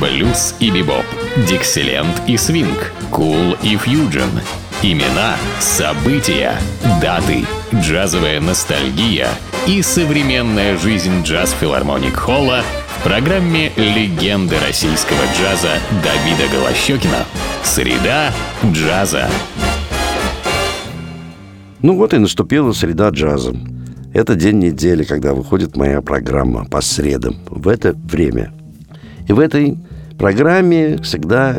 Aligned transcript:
блюз 0.00 0.54
и 0.60 0.70
бибоп, 0.70 1.04
дикселент 1.48 2.22
и 2.26 2.36
свинг, 2.36 2.92
кул 3.10 3.56
и 3.62 3.76
фьюджен. 3.76 4.30
Имена, 4.82 5.36
события, 5.58 6.54
даты, 7.00 7.44
джазовая 7.74 8.40
ностальгия 8.40 9.28
и 9.66 9.80
современная 9.82 10.76
жизнь 10.76 11.22
джаз-филармоник 11.22 12.14
Холла 12.14 12.62
в 12.98 13.02
программе 13.02 13.72
«Легенды 13.76 14.56
российского 14.66 15.22
джаза» 15.36 15.78
Давида 16.04 16.52
Голощекина. 16.52 17.24
Среда 17.64 18.32
джаза. 18.64 19.28
Ну 21.80 21.96
вот 21.96 22.12
и 22.14 22.18
наступила 22.18 22.72
среда 22.72 23.08
джаза. 23.08 23.54
Это 24.12 24.34
день 24.34 24.58
недели, 24.58 25.04
когда 25.04 25.34
выходит 25.34 25.76
моя 25.76 26.00
программа 26.00 26.64
по 26.64 26.80
средам 26.80 27.36
в 27.48 27.68
это 27.68 27.92
время. 27.92 28.55
И 29.28 29.32
в 29.32 29.40
этой 29.40 29.78
программе 30.18 30.98
всегда 30.98 31.56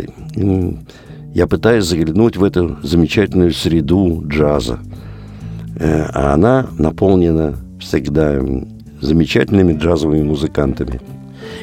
я 1.34 1.48
пытаюсь 1.48 1.86
заглянуть 1.86 2.38
в 2.38 2.44
эту 2.44 2.78
замечательную 2.82 3.52
среду 3.54 4.24
джаза. 4.26 4.80
Э, 5.80 6.06
а 6.14 6.34
она 6.34 6.68
наполнена 6.78 7.56
всегда 7.80 8.42
замечательными 9.02 9.74
джазовыми 9.74 10.24
музыкантами, 10.24 11.00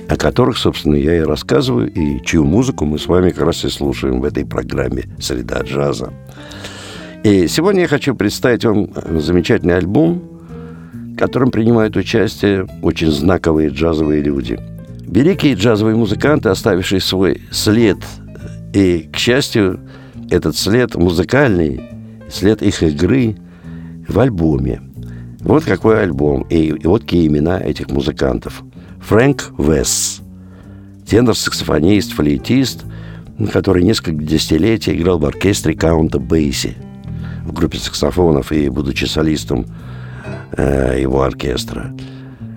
о 0.08 0.16
которых, 0.16 0.58
собственно, 0.58 0.94
я 0.94 1.16
и 1.16 1.20
рассказываю, 1.20 1.90
и 1.90 2.24
чью 2.24 2.44
музыку 2.44 2.84
мы 2.84 2.98
с 2.98 3.06
вами 3.06 3.30
как 3.30 3.46
раз 3.46 3.64
и 3.64 3.68
слушаем 3.68 4.20
в 4.20 4.24
этой 4.24 4.46
программе 4.46 5.04
«Среда 5.18 5.62
джаза». 5.62 6.12
И 7.24 7.48
сегодня 7.48 7.82
я 7.82 7.88
хочу 7.88 8.14
представить 8.14 8.64
вам 8.64 8.90
замечательный 9.18 9.76
альбом, 9.76 10.22
в 10.92 11.16
котором 11.16 11.50
принимают 11.50 11.96
участие 11.96 12.66
очень 12.82 13.10
знаковые 13.10 13.70
джазовые 13.70 14.22
люди. 14.22 14.60
Великие 15.06 15.54
джазовые 15.54 15.96
музыканты, 15.96 16.48
оставившие 16.48 17.00
свой 17.00 17.42
след, 17.50 17.98
и, 18.72 19.08
к 19.12 19.16
счастью, 19.16 19.80
этот 20.30 20.56
след 20.56 20.94
музыкальный, 20.94 21.82
след 22.30 22.62
их 22.62 22.82
игры 22.82 23.36
в 24.08 24.18
альбоме. 24.18 24.82
Вот 25.40 25.64
какой 25.64 26.02
альбом, 26.02 26.42
и, 26.50 26.68
и 26.68 26.86
вот 26.86 27.02
какие 27.02 27.26
имена 27.26 27.60
этих 27.60 27.90
музыкантов. 27.90 28.62
Фрэнк 29.02 29.52
Весс, 29.58 30.20
тенор-саксофонист, 31.06 32.12
флейтист, 32.12 32.84
который 33.52 33.82
несколько 33.82 34.24
десятилетий 34.24 34.94
играл 34.96 35.18
в 35.18 35.26
оркестре 35.26 35.74
Каунта 35.74 36.18
Бейси– 36.18 36.76
в 37.44 37.52
группе 37.52 37.78
саксофонов 37.78 38.52
и 38.52 38.68
будучи 38.68 39.04
солистом 39.04 39.66
э, 40.56 40.98
его 41.00 41.22
оркестра. 41.22 41.94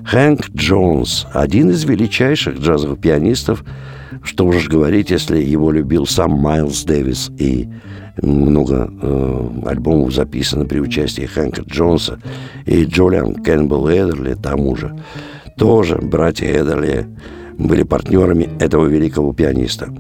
Хэнк 0.08 0.52
Джонс, 0.56 1.28
один 1.34 1.70
из 1.70 1.84
величайших 1.84 2.60
джазовых 2.60 2.98
пианистов, 3.02 3.66
что 4.24 4.46
уж 4.46 4.70
говорить, 4.70 5.10
если 5.10 5.38
его 5.38 5.70
любил 5.70 6.06
сам 6.06 6.32
Майлз 6.32 6.86
Дэвис 6.86 7.30
и 7.38 7.68
много 8.22 8.90
э, 8.90 9.50
альбомов 9.66 10.14
записано 10.14 10.64
при 10.64 10.80
участии 10.80 11.24
Хэнка 11.24 11.64
Джонса 11.64 12.22
и 12.66 12.86
Джолиан 12.86 13.36
Кэмпбелл 13.36 13.90
Эдерли 13.90 14.36
тому 14.36 14.78
же. 14.78 14.98
Тоже 15.58 15.98
братья 15.98 16.48
Эдерли 16.48 17.06
были 17.58 17.84
партнерами 17.84 18.50
этого 18.62 18.86
великого 18.86 19.34
пианиста. 19.34 19.94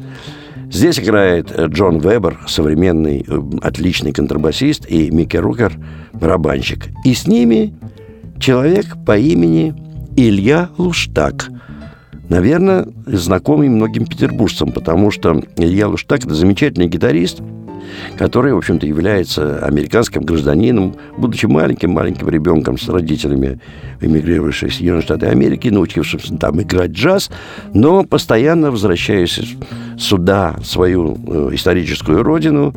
Здесь 0.71 0.99
играет 0.99 1.51
Джон 1.51 1.99
Вебер, 1.99 2.39
современный 2.47 3.25
э, 3.27 3.41
отличный 3.61 4.13
контрабасист, 4.13 4.89
и 4.89 5.11
Микки 5.11 5.35
Рукер, 5.35 5.73
барабанщик. 6.13 6.87
И 7.03 7.13
с 7.13 7.27
ними 7.27 7.73
человек 8.39 8.85
по 9.05 9.17
имени 9.17 9.75
Илья 10.17 10.69
Луштак. 10.77 11.49
Наверное, 12.27 12.87
знакомый 13.05 13.69
многим 13.69 14.05
петербуржцам, 14.05 14.73
потому 14.73 15.11
что 15.11 15.41
Илья 15.55 15.87
Луштак– 15.87 16.19
это 16.25 16.33
замечательный 16.33 16.87
гитарист– 16.87 17.41
который, 18.17 18.53
в 18.53 18.57
общем-то, 18.57 18.85
является 18.85 19.59
американским 19.65 20.23
гражданином, 20.23 20.95
будучи 21.17 21.45
маленьким-маленьким 21.45 22.29
ребенком 22.29 22.77
с 22.77 22.87
родителями, 22.89 23.59
эмигрировавших 24.01 24.71
в 24.71 24.73
Соединенные 24.73 25.03
Штаты 25.03 25.27
Америки, 25.27 25.69
научившимся 25.69 26.35
там 26.37 26.61
играть 26.61 26.91
джаз, 26.91 27.29
но 27.73 28.03
постоянно 28.03 28.71
возвращаясь 28.71 29.39
сюда, 29.97 30.55
свою 30.63 31.17
э, 31.27 31.49
историческую 31.53 32.23
родину, 32.23 32.73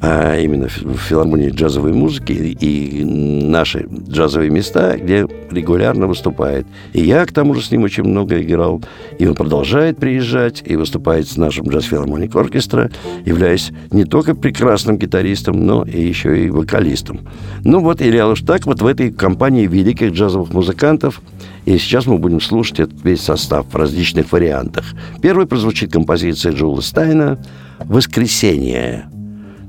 а 0.00 0.38
именно 0.38 0.68
в 0.68 0.96
филармонии 0.96 1.50
джазовой 1.50 1.92
музыки 1.92 2.32
и 2.32 3.04
наши 3.04 3.86
джазовые 4.08 4.50
места, 4.50 4.96
где 4.96 5.26
регулярно 5.50 6.06
выступает. 6.06 6.66
И 6.92 7.02
я, 7.02 7.24
к 7.24 7.32
тому 7.32 7.54
же, 7.54 7.62
с 7.62 7.70
ним 7.70 7.84
очень 7.84 8.04
много 8.04 8.40
играл. 8.40 8.82
И 9.18 9.26
он 9.26 9.34
продолжает 9.34 9.98
приезжать 9.98 10.62
и 10.64 10.76
выступает 10.76 11.28
с 11.28 11.36
нашим 11.36 11.68
джаз-филармоник 11.68 12.34
оркестра, 12.36 12.90
являясь 13.24 13.72
не 13.90 14.04
только 14.04 14.34
прекрасным 14.34 14.98
гитаристом, 14.98 15.64
но 15.64 15.84
и 15.84 16.00
еще 16.00 16.44
и 16.44 16.50
вокалистом. 16.50 17.20
Ну 17.64 17.80
вот, 17.80 18.02
Илья 18.02 18.26
так 18.46 18.66
вот 18.66 18.82
в 18.82 18.86
этой 18.86 19.10
компании 19.12 19.66
великих 19.66 20.12
джазовых 20.12 20.52
музыкантов 20.52 21.22
и 21.66 21.78
сейчас 21.78 22.06
мы 22.06 22.18
будем 22.18 22.40
слушать 22.40 22.80
этот 22.80 23.04
весь 23.04 23.22
состав 23.22 23.66
в 23.68 23.76
различных 23.76 24.30
вариантах. 24.30 24.84
Первый 25.20 25.46
прозвучит 25.46 25.92
композиция 25.92 26.52
Джоула 26.52 26.80
Стайна 26.80 27.38
«Воскресенье». 27.80 29.10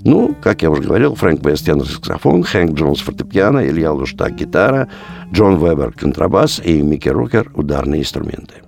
Ну, 0.04 0.36
как 0.42 0.62
я 0.62 0.70
уже 0.70 0.84
говорил, 0.84 1.16
Фрэнк 1.16 1.42
Бест 1.42 1.66
саксофон, 1.66 2.44
Хэнк 2.44 2.78
Джонс 2.78 3.00
фортепиано, 3.00 3.68
Илья 3.68 3.92
Луштак 3.92 4.36
гитара, 4.36 4.88
Джон 5.34 5.58
Вебер 5.58 5.92
контрабас 5.92 6.62
и 6.64 6.82
Микки 6.82 7.10
Рокер 7.10 7.52
ударные 7.56 8.02
инструменты. 8.02 8.67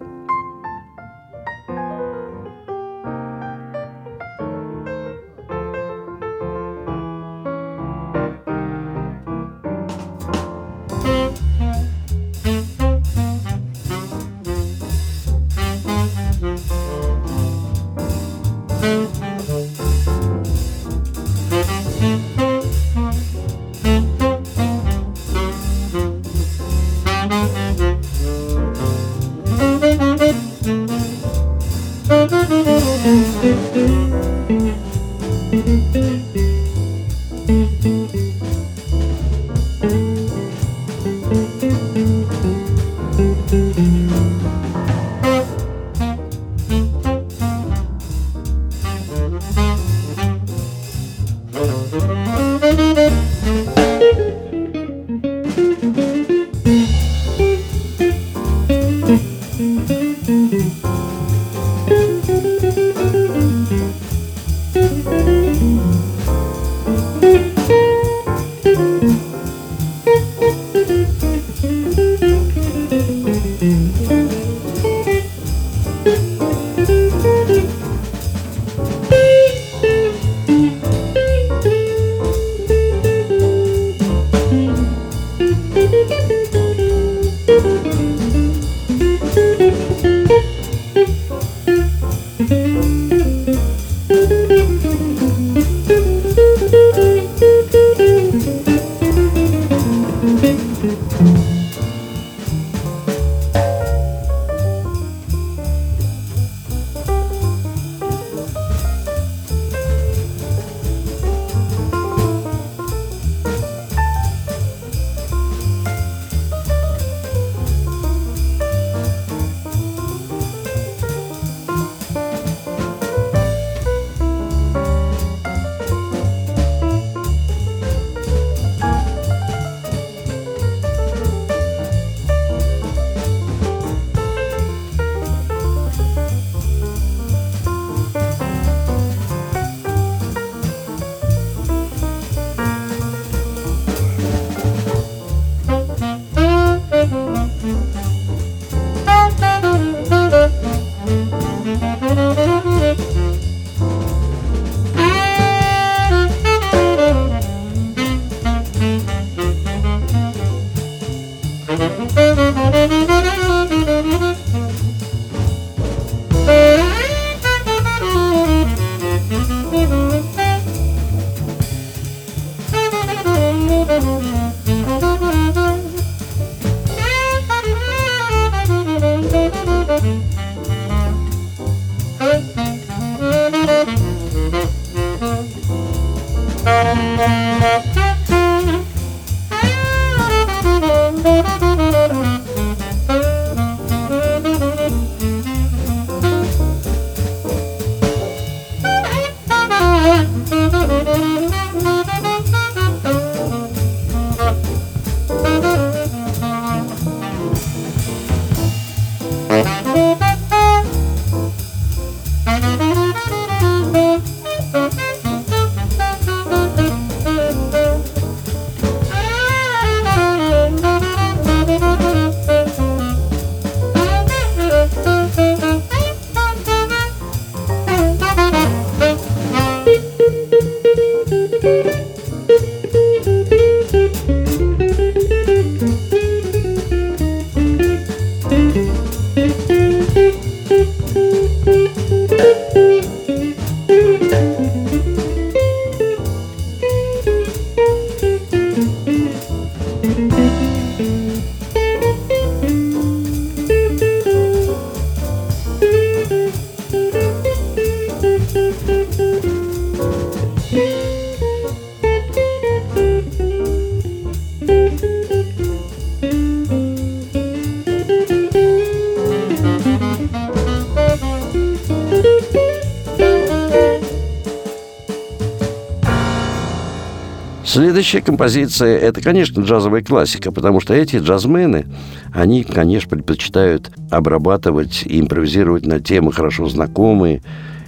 Следующая 278.10 278.26
композиция– 278.26 278.98
это, 279.02 279.22
конечно, 279.22 279.62
джазовая 279.62 280.02
классика, 280.02 280.52
потому 280.52 280.80
что 280.80 280.96
эти 280.96 281.18
джазмены, 281.18 281.86
они, 282.34 282.64
конечно, 282.64 283.08
предпочитают 283.08 283.92
обрабатывать 284.10 285.04
и 285.06 285.20
импровизировать 285.20 285.86
на 285.86 286.00
темы 286.00 286.34
хорошо 286.34 286.68
знакомые 286.68 287.44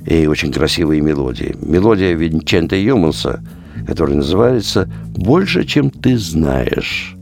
и 0.06 0.27
очень 0.27 0.53
красивые 0.53 1.01
мелодии. 1.01 1.56
Мелодия 1.59 2.13
Винчента 2.13 2.75
Юманса, 2.75 3.44
которая 3.88 4.18
называется 4.18 4.88
«Больше, 5.07 5.63
чем 5.63 5.89
ты 5.89 6.19
знаешь». 6.19 7.15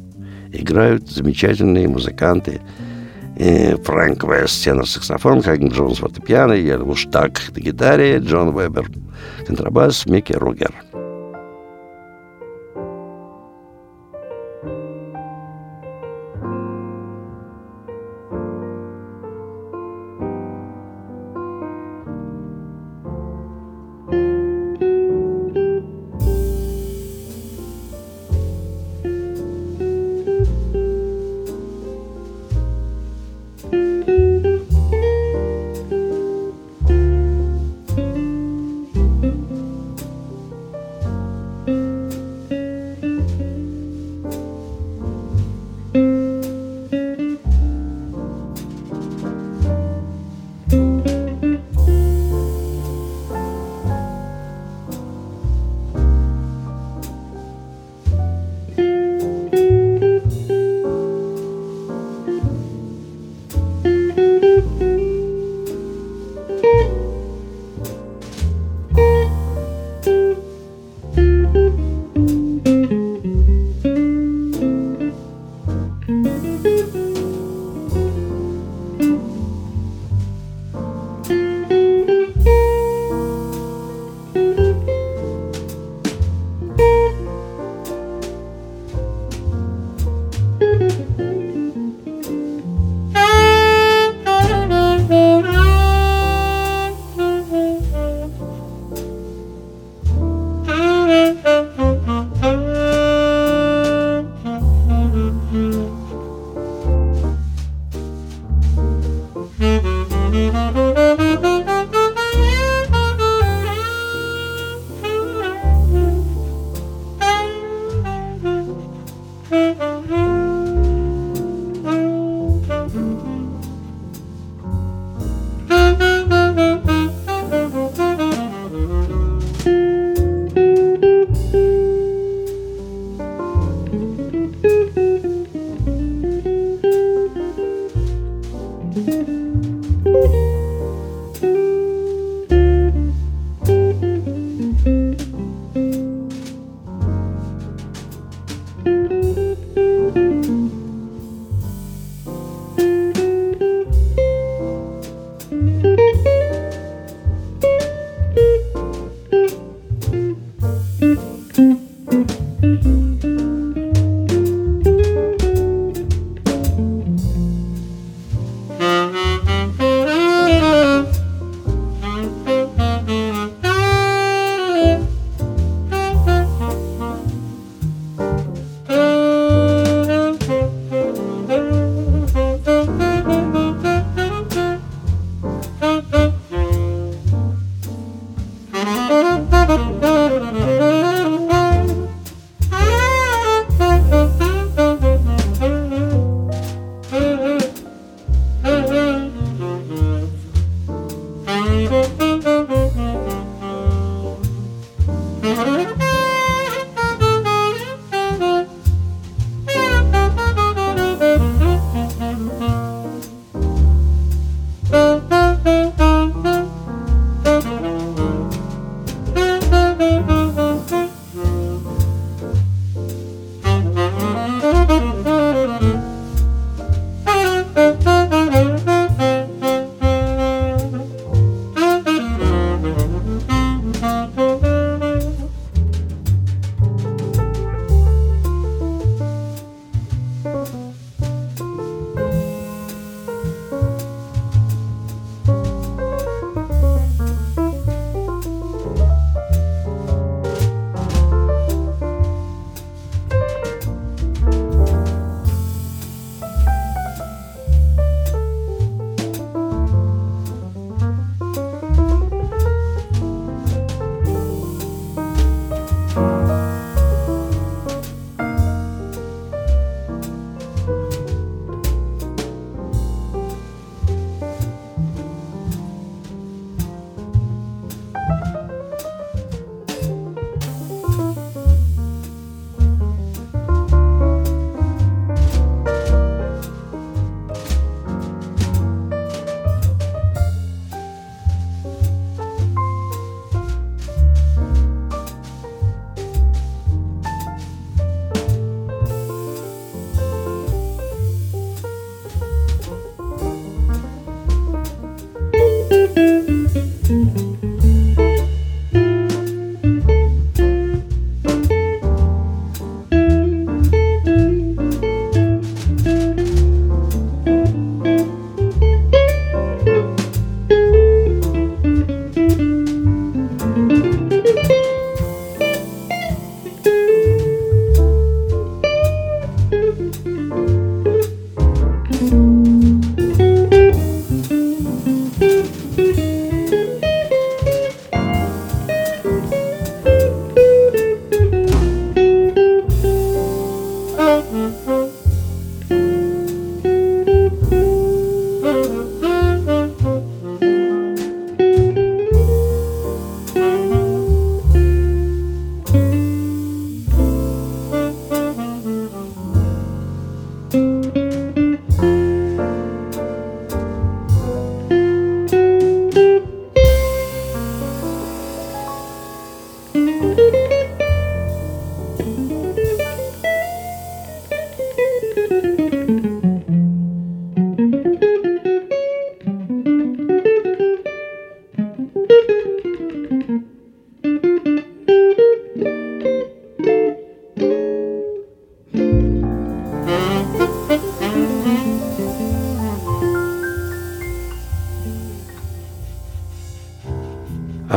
Играют 0.52 1.10
замечательные 1.10 1.88
музыканты 1.88 2.60
э, 3.38 3.78
Фрэнк 3.78 4.26
Вест, 4.26 4.62
тенор-саксофон, 4.66 5.42
Хаген 5.42 5.70
Джонс, 5.70 6.00
фортепиано, 6.00 6.52
Ельму 6.52 6.98
Штак 6.98 7.40
на 7.56 7.62
гитаре, 7.62 8.18
Джон 8.18 8.54
Вебер, 8.54 8.90
контрабас, 9.48 10.06
Микки 10.06 10.34
Ругер– 10.34 10.74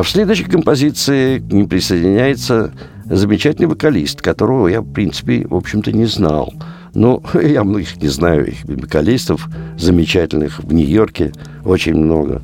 А 0.03 0.05
в 0.05 0.09
следующей 0.09 0.47
композиции 0.47 1.39
к 1.39 1.53
ним 1.53 1.69
присоединяется 1.69 2.73
замечательный 3.05 3.69
вокалист, 3.69 4.21
которого 4.21 4.67
я, 4.67 4.81
в 4.81 4.93
принципе, 4.93 5.47
в 5.47 5.55
общем-то, 5.55 5.93
не 5.93 6.07
знал. 6.07 6.53
Но 6.93 7.23
я 7.41 7.63
многих 7.63 8.03
не 8.03 8.09
знаю, 8.09 8.49
их 8.49 8.65
вокалистов 8.65 9.49
замечательных 9.79 10.59
в 10.59 10.73
Нью-Йорке 10.73 11.31
очень 11.65 11.95
много. 11.95 12.43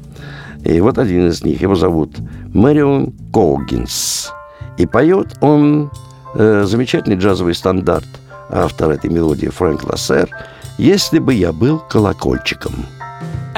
И 0.65 0.81
вот 0.81 0.99
один 0.99 1.27
из 1.27 1.43
них, 1.43 1.61
его 1.61 1.75
зовут 1.75 2.19
Мэрион 2.55 3.13
Колгинс. 3.33 4.31
И 4.77 4.87
поет 4.87 5.37
он 5.41 5.91
э, 6.37 6.63
замечательный 6.65 7.17
джазовый 7.17 7.57
стандарт, 7.57 8.07
автор 8.51 8.93
этой 8.93 9.11
мелодии 9.11 9.49
Фрэнк 9.49 9.83
Лассер 9.83 10.31
«Если 10.79 11.19
бы 11.19 11.35
я 11.35 11.53
был 11.53 11.81
колокольчиком». 11.81 12.87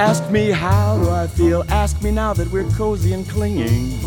Ask 0.01 0.31
me 0.31 0.51
how 0.51 0.97
do 0.97 1.11
I 1.11 1.27
feel, 1.27 1.63
ask 1.69 2.01
me 2.01 2.11
now 2.11 2.33
that 2.33 2.51
we're 2.51 2.65
cozy 2.71 3.13
and 3.13 3.29
clinging. 3.29 4.01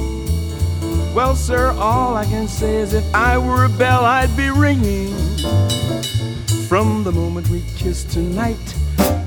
Well, 1.13 1.35
sir, 1.35 1.67
all 1.77 2.15
I 2.15 2.25
can 2.25 2.47
say 2.47 2.77
is 2.77 2.95
if 2.95 3.05
I 3.13 3.37
were 3.37 3.65
a 3.65 3.69
bell, 3.69 4.03
I'd 4.03 4.35
be 4.35 4.49
ringing. 4.49 5.13
From 6.67 7.03
the 7.03 7.11
moment 7.11 7.47
we 7.49 7.61
kissed 7.77 8.09
tonight, 8.09 8.57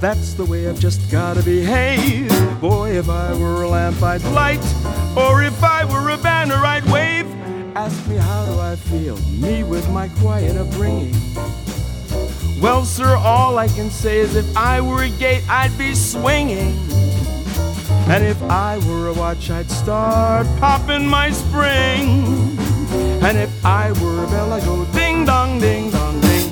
that's 0.00 0.34
the 0.34 0.44
way 0.44 0.68
I've 0.68 0.80
just 0.80 1.08
gotta 1.08 1.40
behave. 1.44 2.28
Boy, 2.60 2.98
if 2.98 3.08
I 3.08 3.32
were 3.38 3.62
a 3.62 3.68
lamp, 3.68 4.02
I'd 4.02 4.24
light, 4.24 4.66
or 5.16 5.44
if 5.44 5.62
I 5.62 5.84
were 5.84 6.10
a 6.10 6.18
banner, 6.18 6.56
I'd 6.56 6.84
wave. 6.86 7.26
Ask 7.76 8.08
me 8.08 8.16
how 8.16 8.44
do 8.46 8.58
I 8.58 8.74
feel, 8.74 9.16
me 9.40 9.62
with 9.62 9.88
my 9.90 10.08
quiet 10.08 10.56
upbringing. 10.56 11.14
Well, 12.60 12.84
sir, 12.86 13.16
all 13.16 13.58
I 13.58 13.68
can 13.68 13.90
say 13.90 14.18
is 14.18 14.34
if 14.34 14.56
I 14.56 14.80
were 14.80 15.02
a 15.02 15.10
gate, 15.10 15.44
I'd 15.48 15.76
be 15.76 15.94
swinging. 15.94 16.74
And 18.08 18.24
if 18.24 18.42
I 18.44 18.78
were 18.88 19.08
a 19.08 19.12
watch, 19.12 19.50
I'd 19.50 19.70
start 19.70 20.46
popping 20.58 21.06
my 21.06 21.30
spring. 21.30 22.24
And 23.22 23.36
if 23.36 23.50
I 23.64 23.92
were 24.00 24.24
a 24.24 24.26
bell, 24.28 24.54
I'd 24.54 24.64
go 24.64 24.86
ding 24.92 25.26
dong, 25.26 25.60
ding 25.60 25.90
dong, 25.90 26.18
ding. 26.22 26.50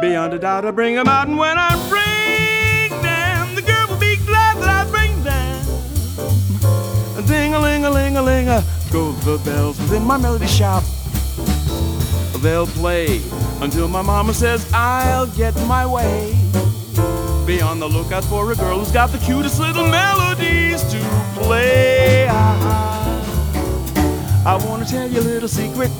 Beyond 0.00 0.32
a 0.32 0.38
doubt, 0.38 0.64
I 0.64 0.70
bring 0.70 0.94
them 0.94 1.08
out, 1.08 1.28
and 1.28 1.36
when 1.36 1.58
I 1.58 1.76
bring 1.90 3.02
them, 3.02 3.54
the 3.54 3.60
girl 3.62 3.86
will 3.88 3.98
be 4.00 4.16
glad 4.24 4.56
that 4.58 4.68
I 4.68 4.86
bring 4.90 5.22
them. 5.24 5.62
Ding 7.26 7.52
a 7.52 7.60
ling 7.60 7.84
a 7.84 7.90
ling 7.90 8.16
a 8.16 8.22
ling 8.22 8.48
a 8.48 8.64
go 8.90 9.12
the 9.12 9.36
bells 9.44 9.78
within 9.78 10.04
my 10.04 10.16
melody 10.16 10.46
shop. 10.46 10.82
They'll 12.40 12.66
play 12.66 13.20
until 13.62 13.88
my 13.88 14.02
mama 14.02 14.32
says 14.34 14.70
I'll 14.72 15.26
get 15.26 15.54
my 15.66 15.86
way. 15.86 16.34
Be 17.46 17.60
on 17.60 17.78
the 17.78 17.88
lookout 17.88 18.24
for 18.24 18.50
a 18.52 18.54
girl 18.54 18.78
who's 18.78 18.90
got 18.90 19.10
the 19.10 19.18
cutest 19.18 19.60
little 19.60 19.86
melodies 19.86 20.82
to 20.92 20.98
play. 21.34 22.26
I 24.46 24.56
want 24.66 24.86
to 24.86 24.90
tell 24.90 25.10
you 25.10 25.20
a 25.20 25.22
little 25.22 25.48
secret. 25.48 25.90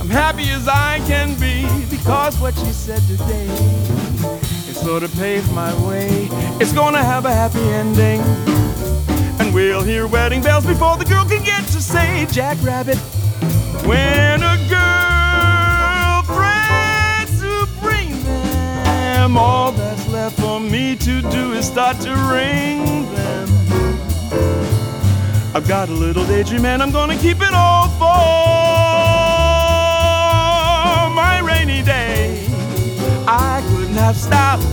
I'm 0.00 0.08
happy 0.08 0.48
as 0.50 0.68
I 0.68 1.00
can 1.06 1.38
be 1.40 1.66
because 1.90 2.38
what 2.38 2.56
you 2.58 2.72
said 2.72 3.02
today 3.08 3.46
it 4.68 4.74
sort 4.74 5.02
of 5.02 5.14
paved 5.16 5.52
my 5.52 5.72
way. 5.86 6.28
It's 6.60 6.72
gonna 6.72 7.02
have 7.02 7.24
a 7.24 7.32
happy 7.32 7.60
ending. 7.60 8.20
And 9.40 9.52
we'll 9.54 9.82
hear 9.82 10.06
wedding 10.06 10.42
bells 10.42 10.64
before 10.64 10.96
the 10.96 11.04
girl 11.04 11.24
can 11.24 11.42
get 11.44 11.64
to 11.68 11.80
say 11.80 12.26
Jack 12.30 12.56
Rabbit. 12.62 12.98
When 13.84 14.42
them, 19.26 19.36
all 19.36 19.72
that's 19.72 20.08
left 20.08 20.38
for 20.38 20.60
me 20.60 20.94
to 20.94 21.20
do 21.20 21.52
is 21.52 21.66
start 21.66 21.98
to 22.00 22.10
ring 22.32 22.84
them. 23.12 23.48
I've 25.52 25.66
got 25.66 25.88
a 25.88 25.92
little 25.92 26.24
daydream 26.26 26.64
and 26.64 26.80
I'm 26.80 26.92
gonna 26.92 27.16
keep 27.16 27.38
it 27.40 27.52
all 27.52 27.88
for 28.00 28.16
my 31.22 31.40
rainy 31.42 31.82
day. 31.82 32.46
I 33.26 33.64
couldn't 33.68 33.94
have 33.94 34.16
stopped 34.16 34.64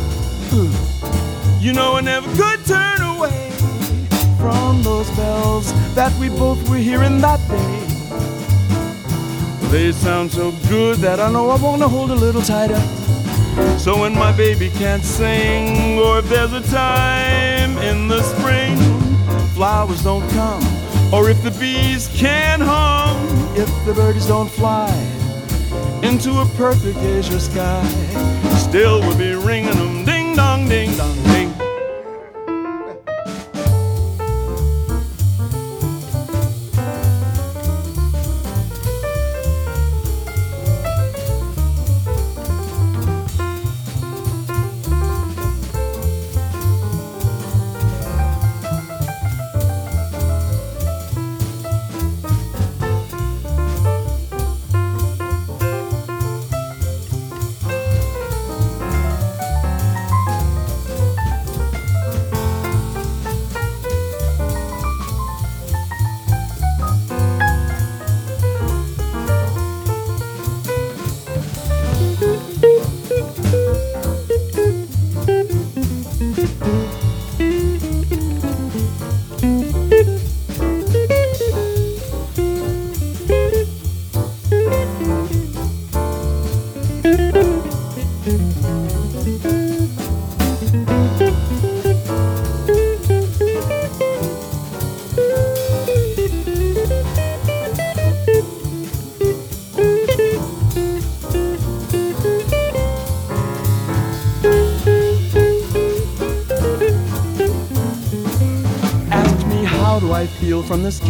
You 1.59 1.73
know 1.73 1.95
I 1.95 2.01
never 2.01 2.29
could 2.35 2.63
turn 2.65 3.01
away 3.01 3.49
from 4.37 4.83
those 4.83 5.09
bells 5.11 5.73
that 5.95 6.13
we 6.19 6.29
both 6.29 6.69
were 6.69 6.83
hearing 6.89 7.21
that 7.21 7.39
day. 7.49 7.79
They 9.71 9.91
sound 9.93 10.31
so 10.31 10.51
good 10.69 10.97
that 10.97 11.19
I 11.19 11.31
know 11.31 11.49
I 11.49 11.55
wanna 11.55 11.87
hold 11.87 12.11
a 12.11 12.15
little 12.25 12.43
tighter. 12.43 13.02
So 13.83 13.99
when 13.99 14.13
my 14.13 14.31
baby 14.31 14.69
can't 14.69 15.03
sing, 15.03 15.99
or 15.99 16.19
if 16.19 16.29
there's 16.29 16.53
a 16.53 16.61
time 16.71 17.77
in 17.79 18.07
the 18.07 18.21
spring, 18.21 18.77
flowers 19.49 20.01
don't 20.01 20.25
come, 20.29 20.63
or 21.13 21.29
if 21.29 21.43
the 21.43 21.51
bees 21.51 22.07
can't 22.15 22.61
hum, 22.61 23.17
if 23.57 23.67
the 23.85 23.93
birds 23.93 24.25
don't 24.25 24.49
fly 24.49 24.89
into 26.01 26.39
a 26.39 26.45
perfect 26.55 26.97
azure 26.99 27.41
sky, 27.41 27.85
still 28.55 29.01
we'll 29.01 29.17
be 29.17 29.33
ringing 29.33 29.75
them 29.75 30.05
ding 30.05 30.33
dong, 30.33 30.69
ding 30.69 30.95
dong, 30.95 31.21
ding. 31.23 31.42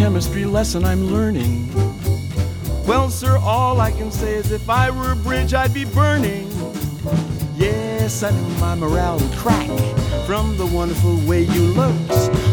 Chemistry 0.03 0.43
lesson 0.43 0.83
I'm 0.83 1.05
learning. 1.13 1.73
Well, 2.85 3.09
sir, 3.09 3.37
all 3.37 3.79
I 3.79 3.91
can 3.91 4.11
say 4.11 4.33
is 4.33 4.51
if 4.51 4.69
I 4.69 4.91
were 4.91 5.13
a 5.13 5.15
bridge, 5.15 5.53
I'd 5.53 5.73
be 5.73 5.85
burning. 5.85 6.51
Yes, 7.55 8.21
I 8.21 8.31
knew 8.31 8.59
my 8.59 8.75
morale 8.75 9.17
would 9.17 9.31
crack 9.31 9.69
from 10.25 10.57
the 10.57 10.65
wonderful 10.65 11.15
way 11.25 11.43
you 11.43 11.61
looked. 11.67 12.09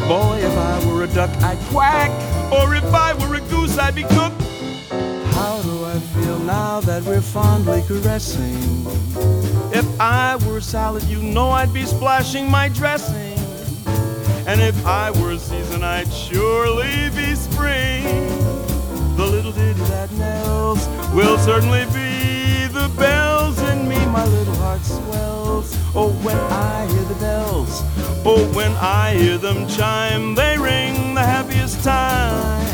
Boy, 0.06 0.38
if 0.38 0.56
I 0.56 0.86
were 0.86 1.02
a 1.02 1.08
duck, 1.08 1.28
I'd 1.42 1.58
quack. 1.72 2.12
Or 2.52 2.76
if 2.76 2.84
I 2.94 3.14
were 3.14 3.34
a 3.34 3.40
goose, 3.40 3.76
I'd 3.78 3.96
be 3.96 4.04
cooked. 4.04 4.40
How 5.34 5.60
do 5.62 5.84
I 5.86 5.98
feel 6.14 6.38
now 6.38 6.78
that 6.82 7.02
we're 7.02 7.20
fondly 7.20 7.82
caressing? 7.88 8.62
If 9.74 9.88
I 10.00 10.36
were 10.46 10.60
salad, 10.60 11.02
you 11.02 11.20
know 11.20 11.50
I'd 11.50 11.74
be 11.74 11.84
splashing 11.84 12.48
my 12.48 12.68
dressing. 12.68 13.36
And 14.46 14.60
if 14.60 14.86
I 14.86 15.10
were 15.10 15.36
I'd 15.90 16.12
surely 16.12 17.10
be 17.16 17.34
spring. 17.34 18.04
The 19.16 19.26
little 19.26 19.50
ditty 19.50 19.80
that 19.90 20.08
knells 20.12 20.86
will 21.12 21.36
certainly 21.36 21.84
be 21.86 22.68
the 22.68 22.88
bells 22.96 23.60
in 23.62 23.88
me. 23.88 23.98
My 24.06 24.24
little 24.24 24.54
heart 24.54 24.82
swells. 24.84 25.76
Oh, 25.96 26.12
when 26.22 26.36
I 26.36 26.86
hear 26.86 27.02
the 27.02 27.16
bells. 27.16 27.82
Oh, 28.24 28.48
when 28.54 28.70
I 28.76 29.14
hear 29.14 29.36
them 29.36 29.66
chime, 29.66 30.36
they 30.36 30.56
ring 30.56 31.14
the 31.14 31.22
happiest 31.22 31.82
time. 31.82 32.64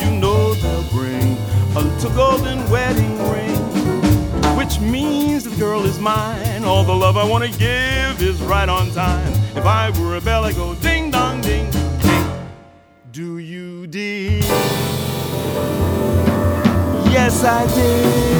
You 0.00 0.10
know 0.18 0.52
they'll 0.54 0.90
bring 0.90 1.38
a 1.76 1.80
little 1.80 2.10
golden 2.16 2.68
wedding 2.68 3.16
ring 3.30 3.96
which 4.56 4.80
means 4.80 5.44
the 5.44 5.54
girl 5.56 5.84
is 5.84 6.00
mine. 6.00 6.64
All 6.64 6.82
the 6.82 6.94
love 6.94 7.16
I 7.16 7.24
want 7.24 7.44
to 7.44 7.58
give 7.58 8.20
is 8.20 8.40
right 8.42 8.68
on 8.68 8.90
time. 8.90 9.32
If 9.54 9.64
I 9.64 9.90
were 10.00 10.16
a 10.16 10.20
bell, 10.20 10.44
I'd 10.44 10.56
go 10.56 10.74
Did. 17.42 18.36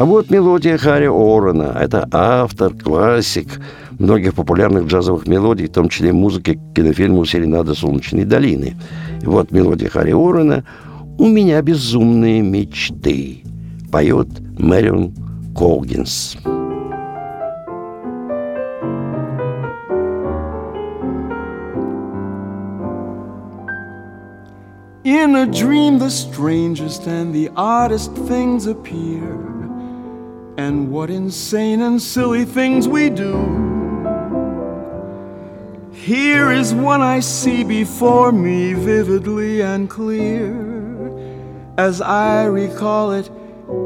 А 0.00 0.06
вот 0.06 0.30
мелодия 0.30 0.78
Харри 0.78 1.08
Орена. 1.08 1.76
Это 1.78 2.08
автор, 2.10 2.72
классик 2.72 3.60
многих 3.98 4.32
популярных 4.32 4.86
джазовых 4.86 5.26
мелодий, 5.26 5.66
в 5.66 5.72
том 5.72 5.90
числе 5.90 6.10
музыки 6.14 6.54
к 6.54 6.74
кинофильму 6.74 7.26
«Серенада 7.26 7.74
солнечной 7.74 8.24
долины». 8.24 8.76
И 9.20 9.26
вот 9.26 9.50
мелодия 9.50 9.90
Харри 9.90 10.12
Орена 10.12 10.64
«У 11.18 11.26
меня 11.26 11.60
безумные 11.60 12.40
мечты» 12.40 13.42
поет 13.92 14.28
Мэрион 14.58 15.12
Колгинс. 15.54 16.38
In 25.10 25.34
a 25.34 25.44
dream, 25.44 25.98
the 25.98 26.08
strangest 26.08 27.08
and 27.08 27.34
the 27.34 27.50
oddest 27.56 28.14
things 28.14 28.68
appear. 28.68 29.32
And 30.56 30.92
what 30.92 31.10
insane 31.10 31.82
and 31.82 32.00
silly 32.00 32.44
things 32.44 32.86
we 32.86 33.10
do. 33.10 33.34
Here 35.92 36.52
is 36.52 36.72
one 36.72 37.00
I 37.00 37.18
see 37.18 37.64
before 37.64 38.30
me 38.30 38.72
vividly 38.74 39.62
and 39.62 39.90
clear. 39.90 40.54
As 41.76 42.00
I 42.00 42.44
recall 42.44 43.10
it, 43.10 43.28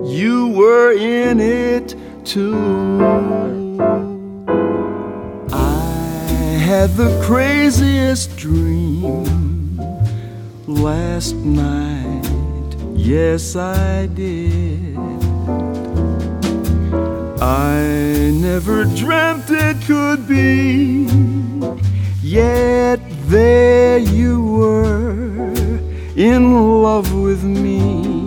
you 0.04 0.48
were 0.48 0.92
in 0.92 1.40
it 1.40 1.96
too. 2.26 2.54
I 5.50 6.58
had 6.68 6.90
the 6.98 7.18
craziest 7.24 8.36
dream 8.36 9.43
last 10.82 11.34
night. 11.36 12.24
Yes, 12.94 13.56
I 13.56 14.06
did. 14.06 14.96
I 17.40 18.30
never 18.32 18.84
dreamt 18.84 19.50
it 19.50 19.76
could 19.82 20.26
be, 20.26 21.06
yet 22.22 23.00
there 23.26 23.98
you 23.98 24.42
were 24.42 25.50
in 26.16 26.82
love 26.82 27.12
with 27.14 27.44
me. 27.44 28.24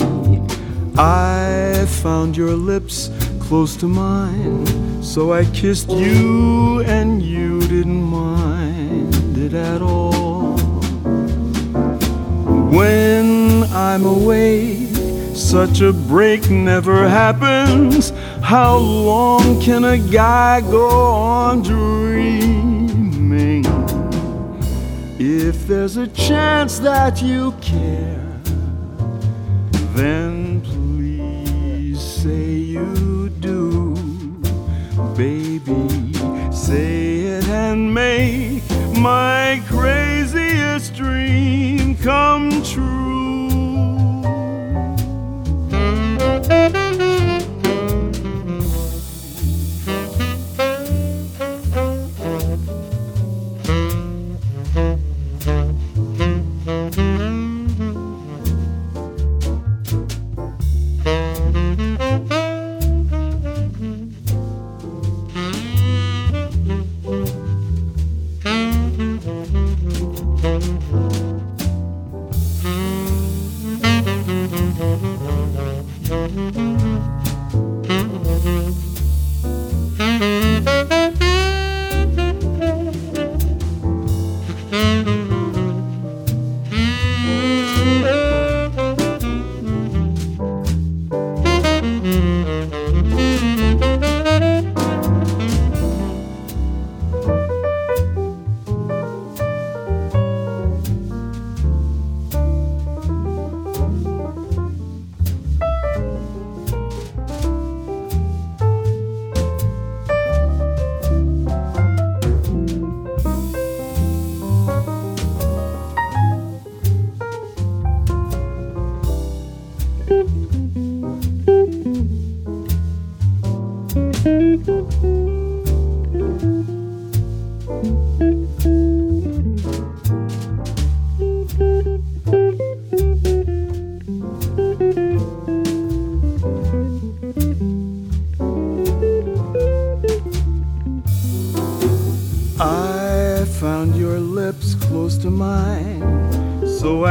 I 0.98 1.86
found 2.04 2.36
your 2.38 2.54
lips 2.54 3.10
close 3.40 3.76
to 3.78 3.88
mine, 3.88 5.02
so 5.02 5.34
I 5.34 5.46
kissed 5.46 5.90
you, 5.90 6.82
and 6.82 7.22
you 7.22 7.62
didn't 7.62 8.04
mind 8.04 9.38
it 9.38 9.54
at 9.54 9.82
all. 9.82 10.17
When 12.70 13.64
I'm 13.72 14.06
away, 14.06 14.86
such 15.34 15.82
a 15.82 15.94
break 15.94 16.50
never 16.50 17.08
happens. 17.08 18.12
How 18.42 18.78
long 18.78 19.62
can 19.62 19.86
a 19.86 19.98
guy 19.98 20.62
go 20.62 20.90
on 20.90 21.62
dreaming? 21.62 22.48
If 25.20 25.66
there's 25.68 25.98
a 25.98 26.08
chance 26.08 26.80
that 26.80 27.22
you 27.22 27.54
care, 27.62 28.42
then 29.96 30.62
please 30.62 32.02
say 32.02 32.54
you 32.76 33.30
do, 33.40 33.96
baby. 35.16 36.14
Say 36.52 37.20
it 37.22 37.48
and 37.48 37.94
make 37.94 38.64
my 39.00 39.62
craziest 39.68 39.76
dream 39.98 40.07
come 42.08 42.63
true. 42.63 43.07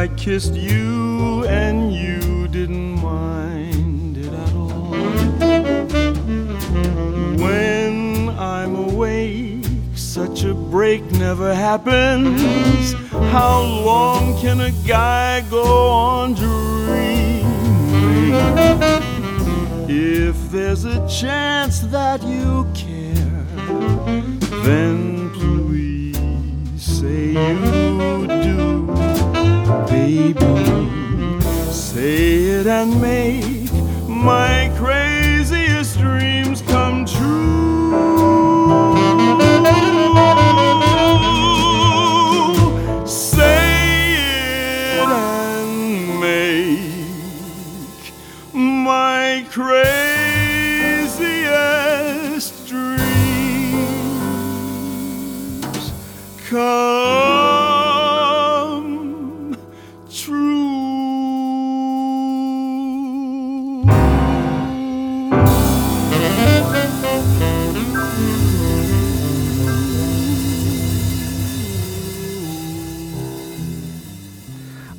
Kissed 0.09 0.55
you 0.55 1.45
and 1.47 1.92
you 1.92 2.49
didn't 2.49 3.01
mind 3.03 4.16
it 4.16 4.33
at 4.33 4.53
all. 4.55 4.90
When 7.42 8.29
I'm 8.38 8.75
awake, 8.77 9.64
such 9.95 10.45
a 10.45 10.55
break 10.55 11.03
never 11.12 11.55
happens. 11.55 12.95
How 13.33 13.62
long 13.62 14.38
can 14.40 14.61
a 14.61 14.71
guy 14.87 15.42
go 15.51 15.90
on 15.90 16.35
dreaming? 16.35 17.47
If 19.88 20.51
there's 20.51 20.85
a 20.85 21.07
chance 21.09 21.81
that 21.81 22.23
you 22.23 22.66
care, 22.75 23.47
then 24.64 25.31
please 25.31 26.16
say 26.77 27.33
you 27.33 27.86
baby. 30.16 30.44
Say 31.70 32.44
it 32.59 32.66
and 32.66 33.00
make 33.00 33.72
my 34.09 34.65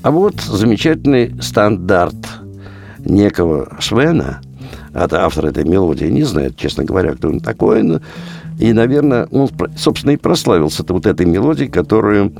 А 0.07 0.11
вот 0.11 0.39
замечательный 0.39 1.35
стандарт 1.41 2.15
некого 2.99 3.75
Швена, 3.81 4.39
от 4.93 5.11
автора 5.11 5.49
этой 5.49 5.65
мелодии, 5.65 6.05
не 6.05 6.23
знаю, 6.23 6.53
честно 6.55 6.85
говоря, 6.85 7.11
кто 7.11 7.27
он 7.27 7.41
такой, 7.41 7.83
но, 7.83 7.99
и, 8.57 8.71
наверное, 8.71 9.27
он, 9.31 9.49
собственно, 9.75 10.11
и 10.11 10.15
прославился 10.15 10.83
-то 10.83 10.93
вот 10.93 11.07
этой 11.07 11.25
мелодией, 11.25 11.69
которую, 11.69 12.31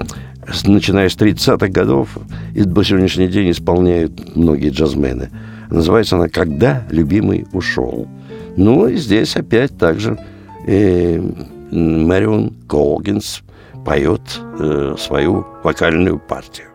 начиная 0.65 1.09
с 1.09 1.17
30-х 1.17 1.67
годов, 1.67 2.17
и 2.55 2.63
до 2.63 2.83
сегодняшний 2.83 3.27
день 3.27 3.51
исполняют 3.51 4.37
многие 4.37 4.69
джазмены. 4.69 5.29
Называется 5.69 6.15
она 6.15 6.29
«Когда 6.29 6.83
любимый 6.89 7.47
ушел». 7.51 8.07
Ну, 8.55 8.87
и 8.87 8.95
здесь 8.95 9.35
опять 9.35 9.77
также 9.77 10.17
э, 10.65 11.21
Мэрион 11.71 12.53
Колгинс 12.69 13.41
поет 13.85 14.21
э, 14.57 14.95
свою 14.97 15.45
вокальную 15.65 16.17
партию. 16.17 16.67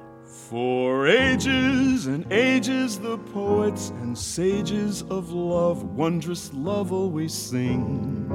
For 0.53 1.07
ages 1.07 2.07
and 2.07 2.31
ages, 2.31 2.99
the 2.99 3.17
poets 3.17 3.89
and 4.03 4.19
sages 4.19 5.01
of 5.09 5.33
love, 5.33 5.83
wondrous 5.97 6.53
love 6.53 6.93
always 6.93 7.33
sing. 7.33 8.29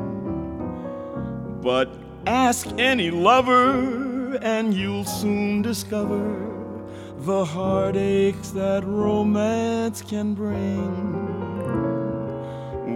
But 1.62 1.94
ask 2.26 2.68
any 2.80 3.12
lover, 3.12 4.40
and 4.42 4.74
you'll 4.74 5.06
soon 5.06 5.62
discover 5.62 6.82
the 7.20 7.46
heartaches 7.46 8.52
that 8.54 8.84
romance 8.84 10.02
can 10.02 10.34
bring. 10.34 11.57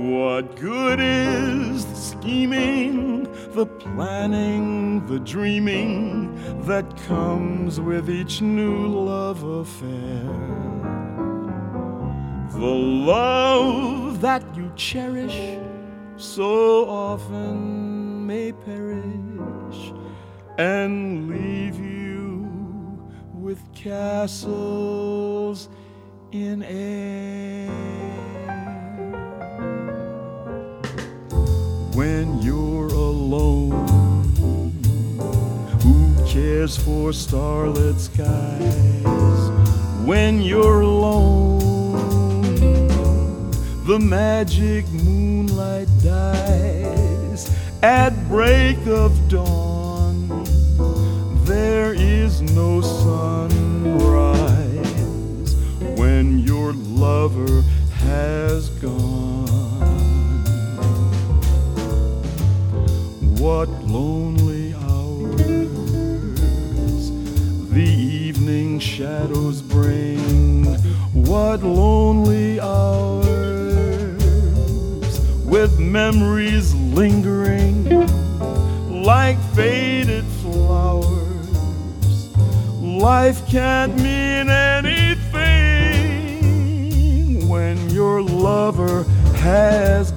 What 0.02 0.56
good 0.56 1.00
is 1.00 1.86
the 1.86 1.96
scheming, 1.96 3.26
the 3.54 3.68
planning, 3.68 5.06
the 5.06 5.20
dreaming 5.20 6.64
that 6.64 6.98
comes 7.06 7.80
with 7.80 8.10
each 8.10 8.42
new 8.42 8.88
love 8.88 9.44
affair? 9.44 10.24
The 12.50 12.66
love 12.66 14.22
that 14.22 14.44
you 14.56 14.72
cherish 14.76 15.60
so 16.18 16.90
often 16.90 18.26
may 18.26 18.54
perish 18.54 19.94
and 20.58 21.30
leave 21.30 21.80
you 21.80 22.50
with 23.36 23.62
castles 23.76 25.70
in 26.32 26.64
air. 26.64 28.21
When 32.02 32.42
you're 32.42 32.88
alone. 32.88 33.86
Who 35.84 35.96
cares 36.26 36.76
for 36.76 37.14
starlit 37.14 38.00
skies 38.00 39.52
when 40.04 40.42
you're 40.42 40.82
alone? 40.82 41.60
The 43.86 44.00
magic 44.00 44.90
moonlight 44.90 45.90
dies 46.02 47.56
at 47.84 48.12
break 48.28 48.80
of 48.88 49.12
dawn. 49.30 50.28
There 51.46 51.94
is 51.94 52.42
no 52.42 52.82
sunrise 52.82 54.26
when 56.00 56.40
your 56.40 56.74
lover 56.74 57.62
has 58.08 58.70
gone. 58.82 59.11
What 63.42 63.68
lonely 63.86 64.72
hours 64.76 65.42
the 67.72 67.82
evening 67.82 68.78
shadows 68.80 69.64
bring. 69.64 70.64
What 71.14 71.64
lonely 71.64 72.60
hours 72.62 73.26
with 75.44 75.80
memories 75.80 76.76
lingering 76.76 77.90
like 79.04 79.40
faded 79.56 80.26
flowers. 80.44 82.30
Life 82.78 83.48
can't 83.50 83.96
mean 83.96 84.52
anything 84.52 85.00
when 87.50 87.90
your 87.90 88.22
lover 88.22 89.04
has 89.38 90.12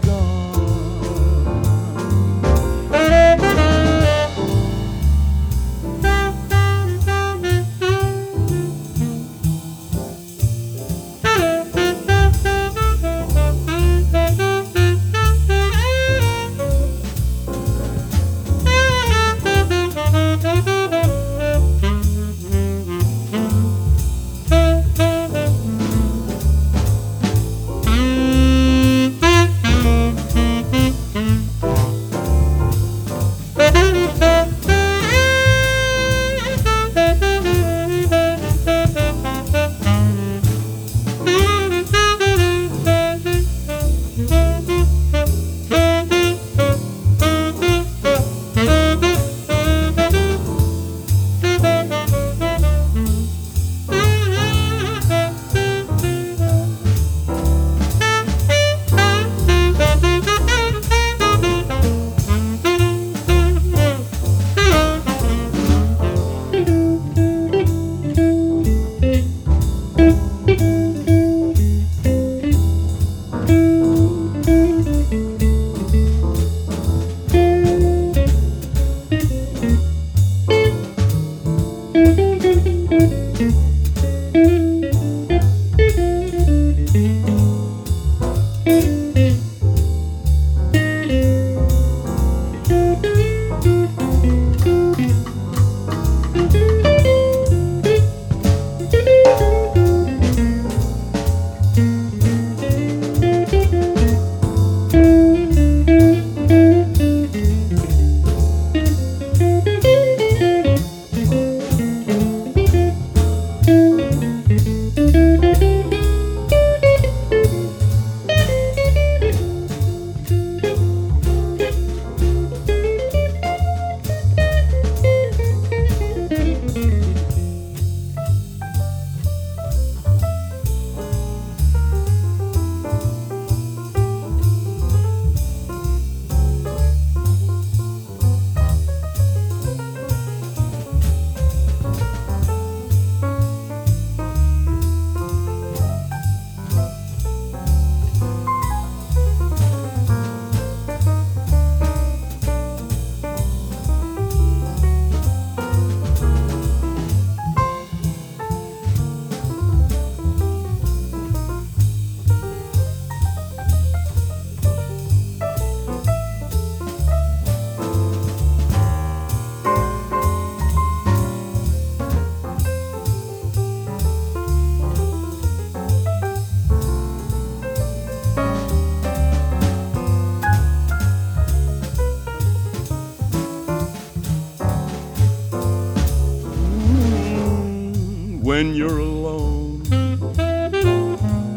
when 188.55 188.73
you're 188.73 189.01
alone. 189.01 189.83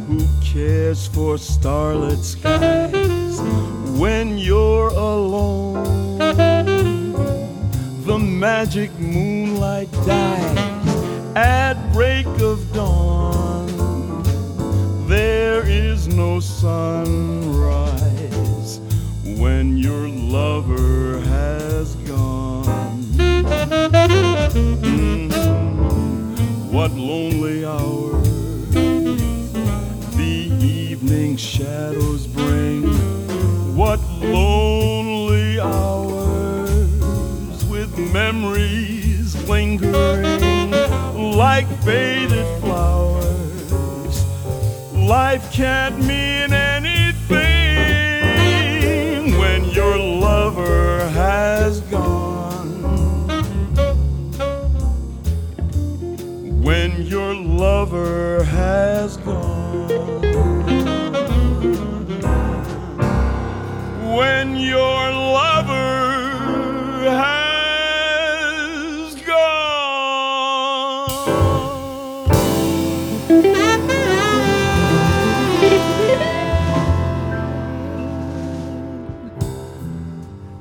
Who 0.07 0.19
cares 0.43 1.05
for 1.05 1.37
starlit 1.37 2.23
skies 2.23 3.39
when 4.01 4.39
you're 4.39 4.87
alone? 4.87 6.17
The 8.09 8.17
magic 8.17 8.89
moonlight 8.97 9.91
dies 10.07 10.95
at 11.35 11.75
break 11.93 12.25
of 12.41 12.57
dawn. 12.73 13.67
There 15.07 15.61
is 15.67 16.07
no 16.07 16.39
sunrise 16.39 17.06
like 41.57 41.83
faded 41.83 42.45
flowers. 42.61 44.23
Life 44.93 45.51
can't 45.51 45.97
mean 46.05 46.26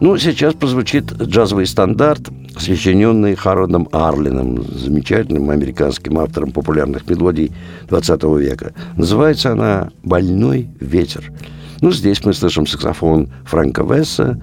Ну, 0.06 0.16
сейчас 0.18 0.54
прозвучит 0.54 1.20
джазовый 1.20 1.66
стандарт, 1.66 2.28
сочиненный 2.56 3.34
Хародом 3.34 3.88
Арлином, 3.90 4.62
замечательным 4.62 5.50
американским 5.50 6.20
автором 6.20 6.52
популярных 6.52 7.10
мелодий 7.10 7.50
20 7.88 8.22
века. 8.38 8.72
Называется 8.94 9.50
она 9.50 9.90
«Больной 10.04 10.68
ветер». 10.78 11.32
Ну, 11.80 11.90
здесь 11.90 12.24
мы 12.24 12.34
слышим 12.34 12.68
саксофон 12.68 13.32
Фрэнка 13.46 13.82
Весса, 13.82 14.40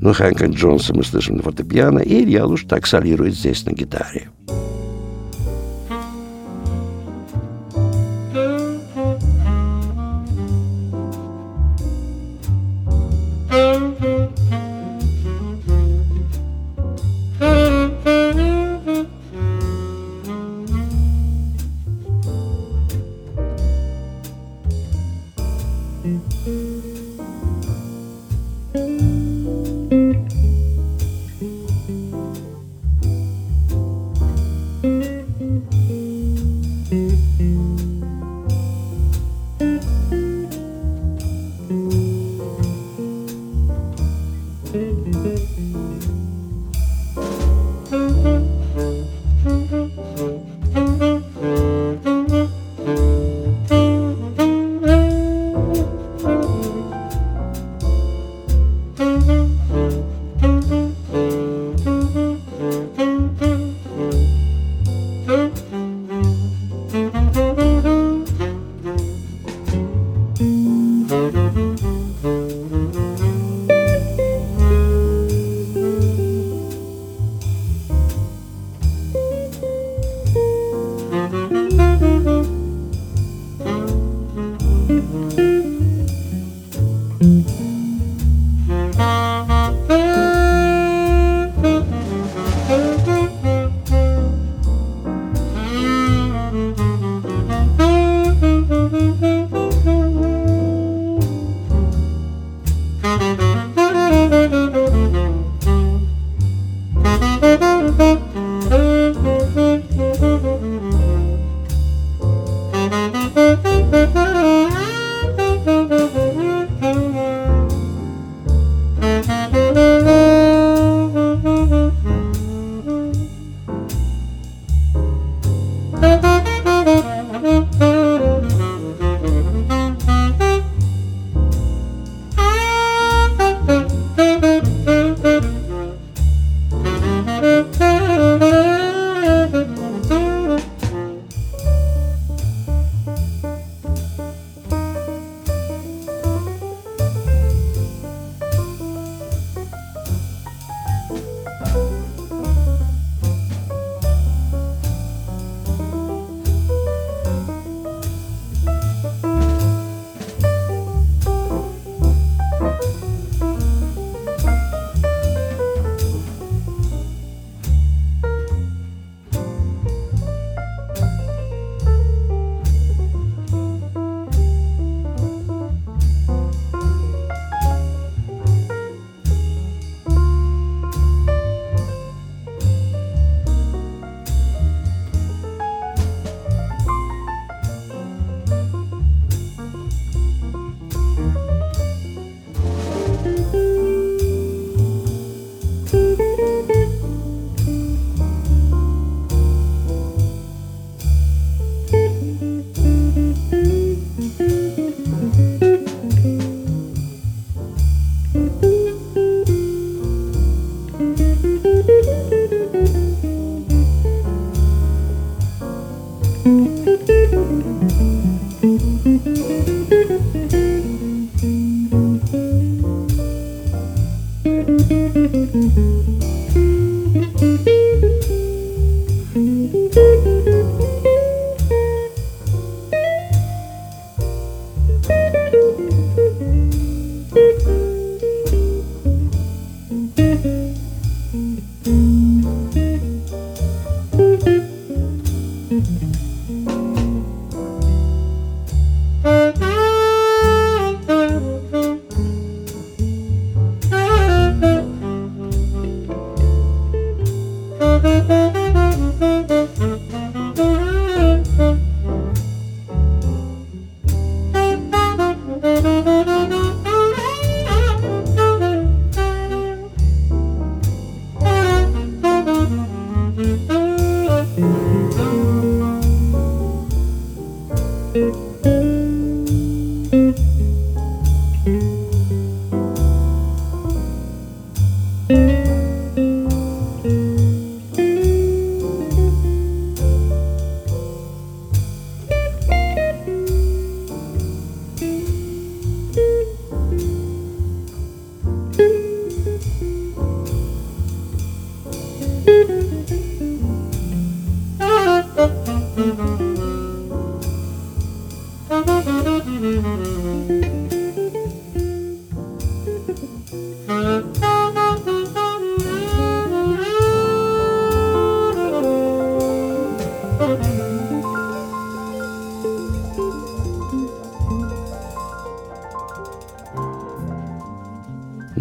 ну, 0.00 0.12
Хэнка 0.12 0.46
Джонса 0.46 0.94
мы 0.94 1.02
слышим 1.02 1.38
на 1.38 1.42
фортепиано, 1.42 1.98
и 1.98 2.22
Илья 2.22 2.46
Луш 2.46 2.62
так 2.68 2.86
солирует 2.86 3.34
здесь 3.34 3.66
на 3.66 3.72
гитаре. 3.72 4.28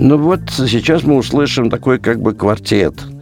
Ну 0.10 0.18
вот 0.18 0.50
сейчас 0.50 1.04
мы 1.04 1.18
услышим 1.18 1.70
такой 1.70 2.00
как 2.00 2.20
бы 2.20 2.34
квартет– 2.34 2.96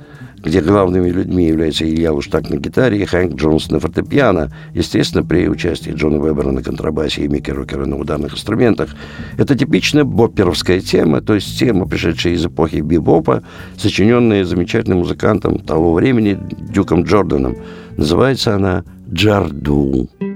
где 0.42 0.62
главными 0.62 1.10
людьми 1.10 1.48
являются 1.48 1.84
Илья 1.84 2.14
Луштак 2.14 2.50
на 2.50 2.56
гитаре 2.56 3.02
и 3.02 3.06
Хэнк 3.06 3.36
Джонс 3.36 3.70
на 3.70 3.82
фортепиано, 3.82 4.54
естественно, 4.74 5.22
при 5.22 5.50
участии 5.50 5.92
Джона 5.92 6.24
Вебера 6.24 6.52
на 6.52 6.64
контрабасе 6.64 7.26
и 7.26 7.28
Микки 7.28 7.52
Рокера 7.52 7.86
на 7.86 7.98
ударных 7.98 8.36
инструментах. 8.36 8.96
Это 9.38 9.58
типичная 9.58 10.06
бопперовская 10.06 10.80
тема, 10.80 11.20
то 11.20 11.36
есть 11.36 11.60
тема, 11.60 11.88
пришедшая 11.88 12.36
из 12.36 12.46
эпохи 12.46 12.78
бибопа, 12.78 13.44
сочиненная 13.78 14.46
замечательным 14.46 15.00
музыкантом 15.00 15.60
того 15.60 15.94
времени 15.94 16.40
Дюком 16.72 17.04
Джорданом. 17.04 17.58
Называется 17.98 18.56
она 18.56 18.86
«Джарду». 19.12 20.08
А 20.22 20.27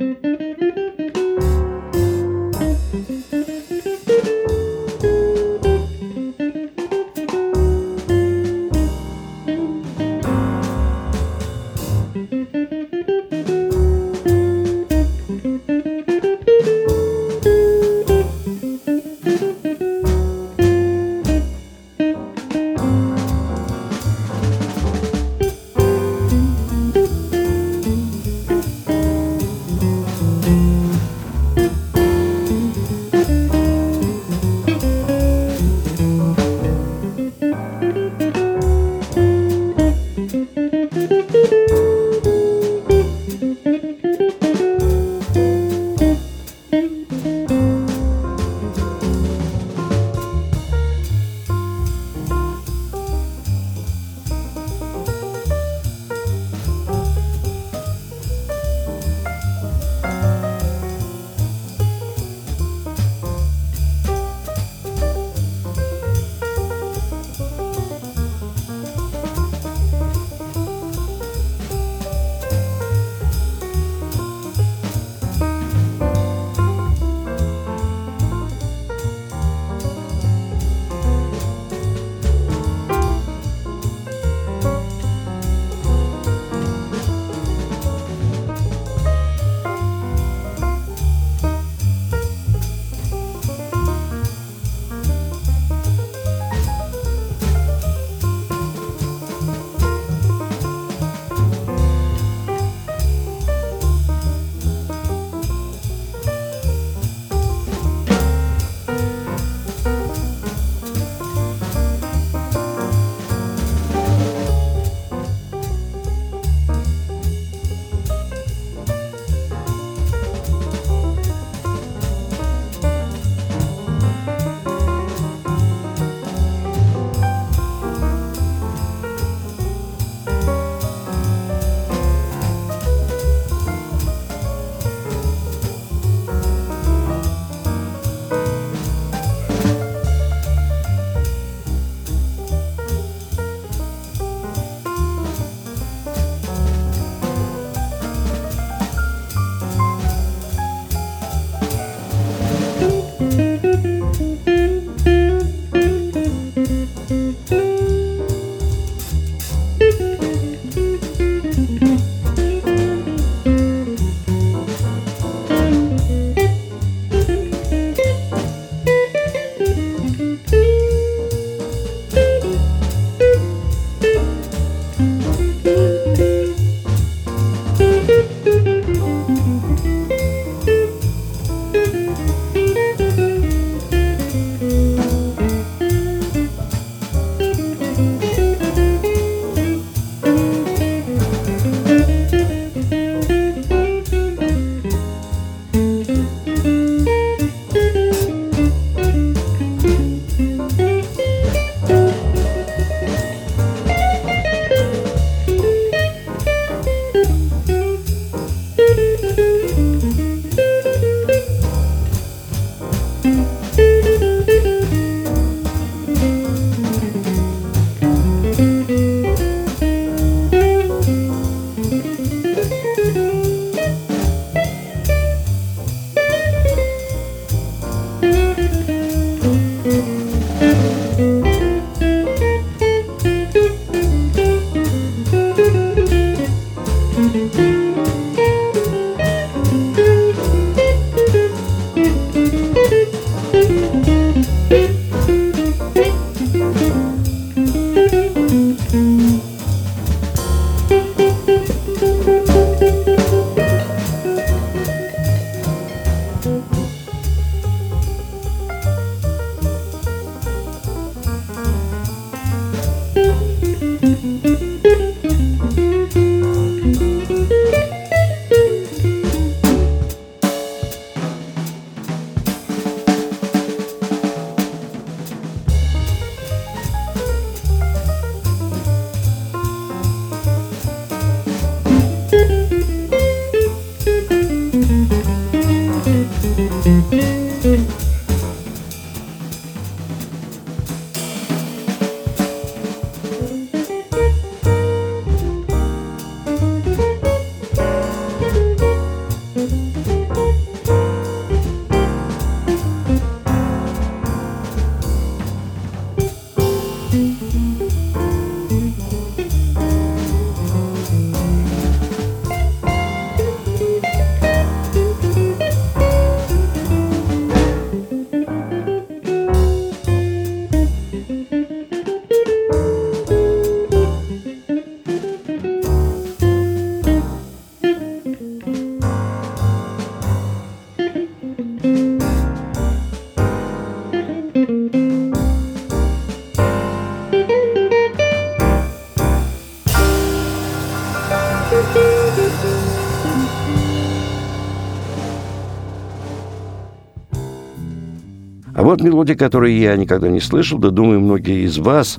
мелодия, 349.02 349.36
которую 349.36 349.78
я 349.78 349.96
никогда 349.96 350.30
не 350.30 350.40
слышал, 350.40 350.78
да 350.80 350.90
думаю, 350.90 351.20
многие 351.20 351.66
из 351.66 351.78
вас, 351.78 352.18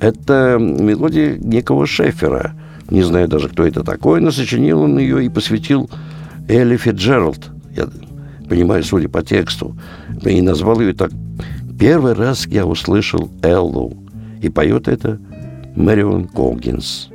это 0.00 0.58
мелодия 0.58 1.36
некого 1.38 1.86
Шефера. 1.86 2.54
Не 2.90 3.02
знаю 3.02 3.28
даже, 3.28 3.48
кто 3.48 3.66
это 3.66 3.82
такой, 3.82 4.20
но 4.20 4.30
сочинил 4.30 4.82
он 4.82 4.98
ее 4.98 5.24
и 5.24 5.28
посвятил 5.28 5.88
Элли 6.48 6.76
Фитджеральд. 6.76 7.50
Я 7.74 7.88
понимаю, 8.48 8.84
судя 8.84 9.08
по 9.08 9.22
тексту. 9.22 9.76
И 10.22 10.42
назвал 10.42 10.80
ее 10.80 10.92
так. 10.94 11.10
Первый 11.78 12.12
раз 12.12 12.46
я 12.46 12.66
услышал 12.66 13.30
Эллу. 13.42 13.96
И 14.42 14.48
поет 14.48 14.88
это 14.88 15.18
Мэрион 15.74 16.26
Колгинс. 16.26 17.08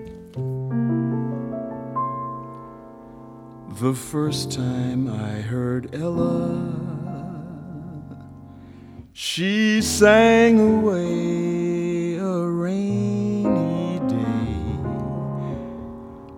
The 3.80 3.94
first 3.94 4.52
time 4.52 5.08
I 5.08 5.42
heard 5.50 5.90
Ella, 5.94 6.99
she 9.22 9.82
sang 9.82 10.58
away 10.62 12.16
a 12.16 12.40
rainy 12.48 14.00
day. 14.08 14.56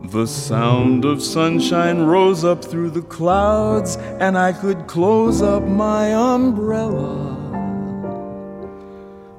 The 0.09 0.25
sound 0.25 1.05
of 1.05 1.21
sunshine 1.21 1.99
rose 1.99 2.43
up 2.43 2.65
through 2.65 2.89
the 2.89 3.03
clouds, 3.03 3.97
and 4.19 4.35
I 4.35 4.51
could 4.51 4.87
close 4.87 5.43
up 5.43 5.61
my 5.61 6.11
umbrella. 6.11 7.37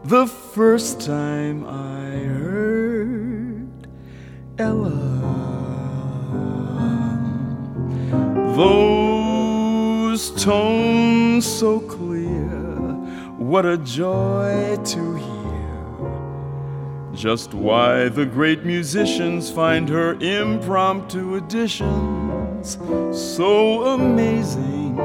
The 0.04 0.28
first 0.28 1.00
time 1.00 1.66
I 1.66 2.10
heard 2.38 3.88
Ella. 4.56 5.00
Those 8.54 10.30
tones 10.40 11.44
so 11.44 11.80
clear, 11.80 12.11
what 13.52 13.66
a 13.66 13.76
joy 13.76 14.78
to 14.82 15.14
hear. 15.14 16.08
Just 17.12 17.52
why 17.52 18.08
the 18.08 18.24
great 18.24 18.64
musicians 18.64 19.50
find 19.50 19.90
her 19.90 20.14
impromptu 20.22 21.34
additions 21.34 22.78
so 23.12 23.88
amazing 23.88 24.98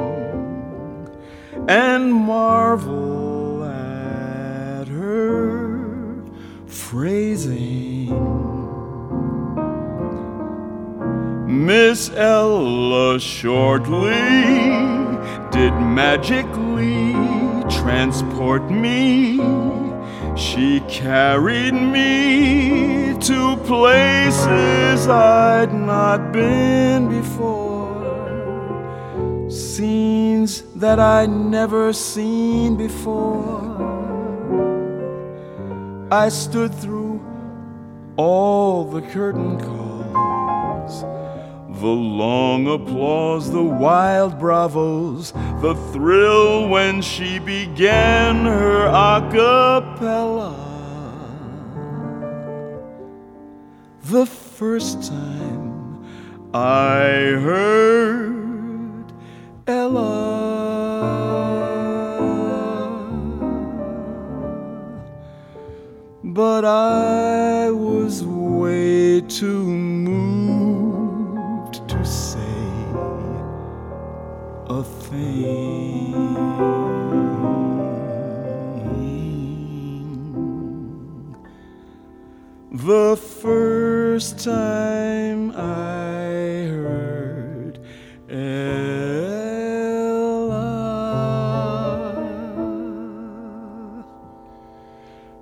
and 1.68 2.14
marvel 2.14 3.66
at 3.66 4.88
her 4.88 6.24
phrasing. 6.68 8.08
Miss 11.66 12.10
Ella 12.12 13.20
shortly 13.20 14.14
did 15.52 15.74
magically 15.74 17.27
transport 17.88 18.64
me. 18.70 19.40
She 20.36 20.82
carried 20.90 21.74
me 21.74 23.16
to 23.22 23.56
places 23.64 25.08
I'd 25.08 25.74
not 25.74 26.34
been 26.34 27.08
before, 27.08 28.04
scenes 29.50 30.64
that 30.76 31.00
I'd 31.00 31.30
never 31.30 31.94
seen 31.94 32.76
before. 32.76 33.72
I 36.12 36.28
stood 36.28 36.76
through 36.76 37.22
all 38.18 38.84
the 38.84 39.02
curtain 39.02 39.58
calls 39.62 39.77
the 41.82 41.88
long 41.88 42.68
applause, 42.68 43.52
the 43.52 43.62
wild 43.62 44.40
bravos, 44.40 45.32
the 45.62 45.76
thrill 45.92 46.68
when 46.70 47.02
she 47.02 47.38
began 47.38 48.46
her 48.46 48.86
a 48.88 49.22
cappella. 49.32 50.56
The 54.06 54.26
first 54.26 55.04
time 55.04 56.04
I 56.54 57.38
heard 57.44 59.12
Ella, 59.68 60.48
but 66.24 66.66
I 66.66 67.70
was 67.70 68.24
way 68.24 69.22
too 69.22 69.66
moved 69.66 70.37
thing. 75.10 76.14
The 82.72 83.16
first 83.18 84.44
time 84.44 85.52
I 85.52 86.68
heard 86.68 87.80
Ella 88.30 88.68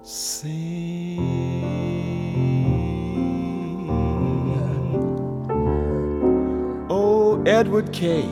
sing. 0.04 1.20
Oh, 6.90 7.44
Edward 7.46 7.92
Kay, 7.92 8.30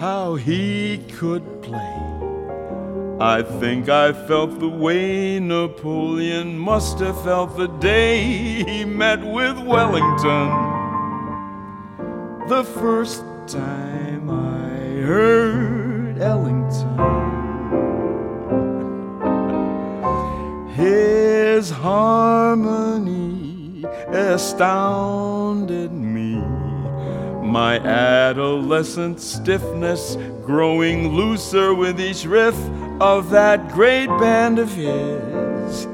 how 0.00 0.34
he 0.34 0.96
could 1.18 1.44
play. 1.62 1.96
I 3.20 3.42
think 3.42 3.90
I 3.90 4.14
felt 4.14 4.58
the 4.58 4.66
way 4.66 5.38
Napoleon 5.38 6.58
must 6.58 7.00
have 7.00 7.22
felt 7.22 7.54
the 7.58 7.66
day 7.66 8.22
he 8.64 8.86
met 8.86 9.22
with 9.22 9.58
Wellington. 9.58 10.48
The 12.48 12.64
first 12.64 13.22
time 13.46 14.30
I 14.30 15.02
heard 15.04 16.16
Ellington. 16.16 16.96
His 20.70 21.68
harmony 21.68 23.04
astounded 24.08 25.92
me. 25.92 26.09
My 27.50 27.78
adolescent 27.80 29.20
stiffness 29.20 30.16
growing 30.46 31.08
looser 31.08 31.74
with 31.74 32.00
each 32.00 32.24
riff 32.24 32.54
of 33.00 33.30
that 33.30 33.72
great 33.72 34.06
band 34.06 34.60
of 34.60 34.72
his. 34.72 35.88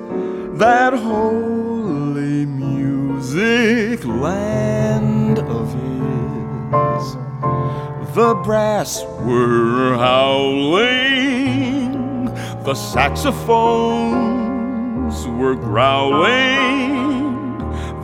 That 0.59 0.93
holy 0.93 2.45
music 2.45 4.05
land 4.05 5.39
of 5.39 5.73
his. 5.73 7.15
The 8.15 8.35
brass 8.45 9.03
were 9.21 9.97
howling, 9.97 11.95
the 12.65 12.75
saxophones 12.75 15.27
were 15.27 15.55
growling. 15.55 16.86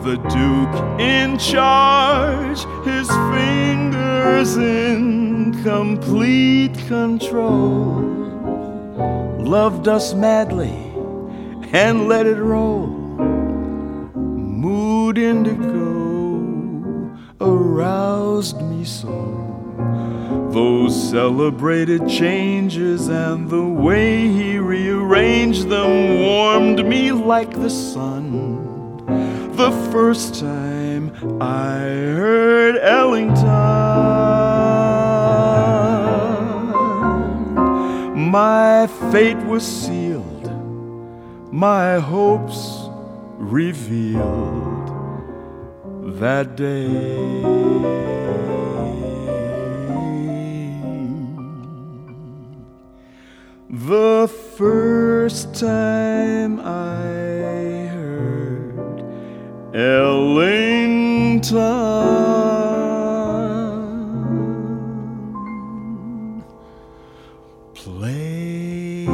The 0.03 0.17
Duke 0.17 0.99
in 0.99 1.37
charge, 1.37 2.65
his 2.83 3.07
fingers 3.07 4.57
in 4.57 5.63
complete 5.63 6.77
control, 6.89 8.01
loved 9.39 9.87
us 9.87 10.13
madly 10.13 10.73
and 11.71 12.09
let 12.09 12.25
it 12.25 12.35
roll. 12.35 12.87
Mood 14.17 15.17
indigo 15.17 15.61
aroused 17.39 18.61
me 18.61 18.83
so. 18.83 19.07
Those 20.51 21.11
celebrated 21.11 22.09
changes 22.09 23.07
and 23.07 23.49
the 23.49 23.63
way 23.63 24.27
he 24.27 24.57
rearranged 24.57 25.69
them 25.69 26.19
warmed 26.19 26.85
me 26.85 27.13
like 27.13 27.53
the 27.53 27.69
sun. 27.69 28.52
The 29.55 29.71
first 29.91 30.39
time 30.39 31.11
I 31.41 31.77
heard 31.77 32.75
Ellington, 32.77 33.43
my 38.31 38.87
fate 39.11 39.37
was 39.45 39.63
sealed, 39.65 40.49
my 41.53 41.99
hopes 41.99 42.89
revealed. 43.37 44.73
That 46.19 46.55
day. 46.55 47.41
The 53.69 54.27
first 54.57 55.55
time 55.55 56.59
I 56.59 57.72
Ellington. 59.73 61.51
Play. 67.73 69.09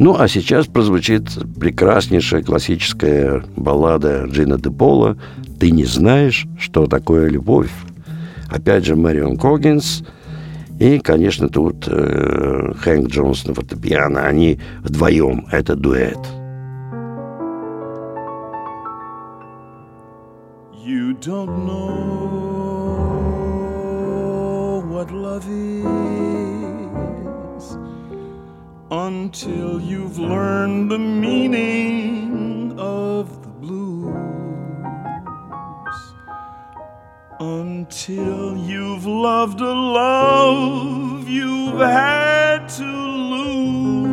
Ну, 0.00 0.16
а 0.18 0.26
сейчас 0.26 0.66
прозвучит 0.66 1.28
прекраснейшая 1.60 2.42
классическая 2.42 3.44
баллада 3.54 4.24
Джина 4.24 4.58
де 4.58 4.68
Пола 4.72 5.16
«Ты 5.60 5.70
не 5.70 5.84
знаешь, 5.84 6.48
что 6.58 6.88
такое 6.88 7.28
любовь». 7.28 7.70
Опять 8.50 8.84
же, 8.84 8.96
Марион 8.96 9.36
Когинс– 9.36 10.02
и, 10.78 10.98
конечно, 10.98 11.48
тут 11.48 11.86
э, 11.88 12.72
Хэнк 12.76 13.08
Джонс 13.08 13.46
на 13.46 13.54
фортепиано. 13.54 14.26
Они 14.26 14.58
вдвоем. 14.82 15.46
Это 15.52 15.76
дуэт. 15.76 16.18
You 20.84 21.14
don't 21.14 21.64
know 21.66 22.44
what 24.86 25.10
love 25.10 25.46
is 25.48 25.84
until 28.90 29.80
you've 29.80 30.18
learned 30.18 30.90
the 30.90 30.98
meaning 30.98 32.74
of 32.78 33.43
Until 37.44 38.56
you've 38.56 39.04
loved 39.04 39.60
a 39.60 39.70
love 39.70 41.28
you've 41.28 41.78
had 41.78 42.66
to 42.80 42.86
lose, 43.34 44.10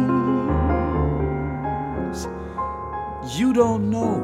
you 3.38 3.54
don't 3.54 3.90
know 3.90 4.20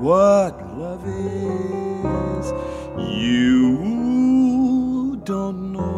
what 0.00 0.54
love 0.78 1.06
is. 1.06 2.52
You 2.96 5.20
don't 5.24 5.74
know 5.74 5.92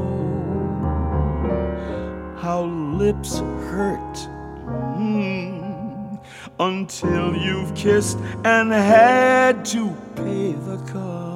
how 2.36 2.64
lips 2.64 3.39
hurt. 3.39 4.28
Mm, 4.99 6.18
until 6.59 7.36
you've 7.36 7.76
kissed 7.76 8.18
and 8.45 8.72
had 8.72 9.64
to 9.66 9.95
pay 10.16 10.51
the 10.53 10.78
cost 10.93 11.28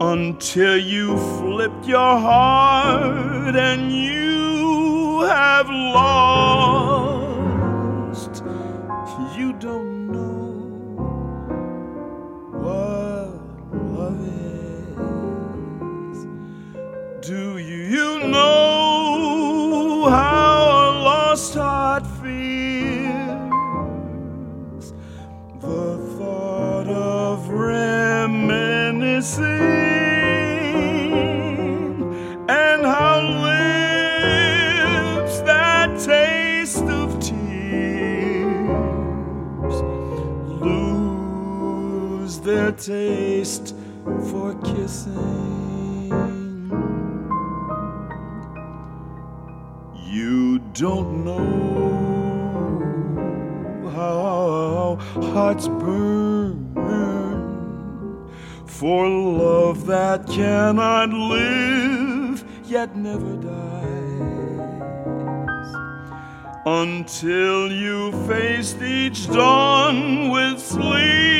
until 0.00 0.76
you 0.76 1.16
flipped 1.38 1.86
your 1.86 2.18
heart 2.18 3.56
and 3.56 3.92
you 3.92 5.20
have 5.22 5.68
lost. 5.68 7.07
Reminiscing. 29.36 29.78
taste 42.78 43.74
for 44.30 44.54
kissing. 44.62 45.14
You 50.06 50.60
don't 50.74 51.24
know 51.24 51.38
how 53.90 54.96
hearts 55.32 55.66
burn 55.66 56.27
for 58.78 59.08
love 59.08 59.86
that 59.86 60.24
cannot 60.28 61.10
live 61.10 62.44
yet 62.64 62.94
never 62.94 63.34
dies. 63.34 63.58
Until 66.64 67.72
you 67.72 68.12
faced 68.28 68.80
each 68.80 69.26
dawn 69.26 70.30
with 70.30 70.60
sleepless 70.60 71.37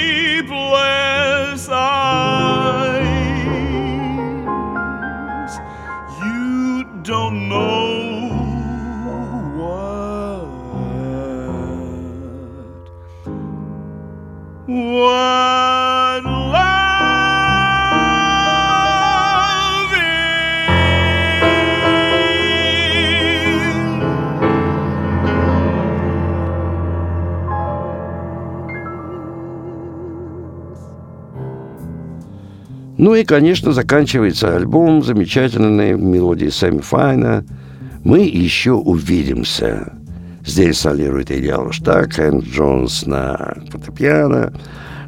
Ну 32.98 33.14
и, 33.14 33.22
конечно, 33.22 33.72
заканчивается 33.72 34.56
альбом 34.56 35.04
замечательной 35.04 35.92
мелодией 35.94 36.50
Сэмми 36.50 36.80
Файна 36.80 37.44
«Мы 38.02 38.22
еще 38.22 38.72
увидимся». 38.72 39.92
Здесь 40.44 40.80
солирует 40.80 41.30
Илья 41.30 41.60
Луштак, 41.60 42.14
Хэнк 42.14 42.44
Джонс 42.44 43.06
на 43.06 43.54
фортепиано, 43.70 44.52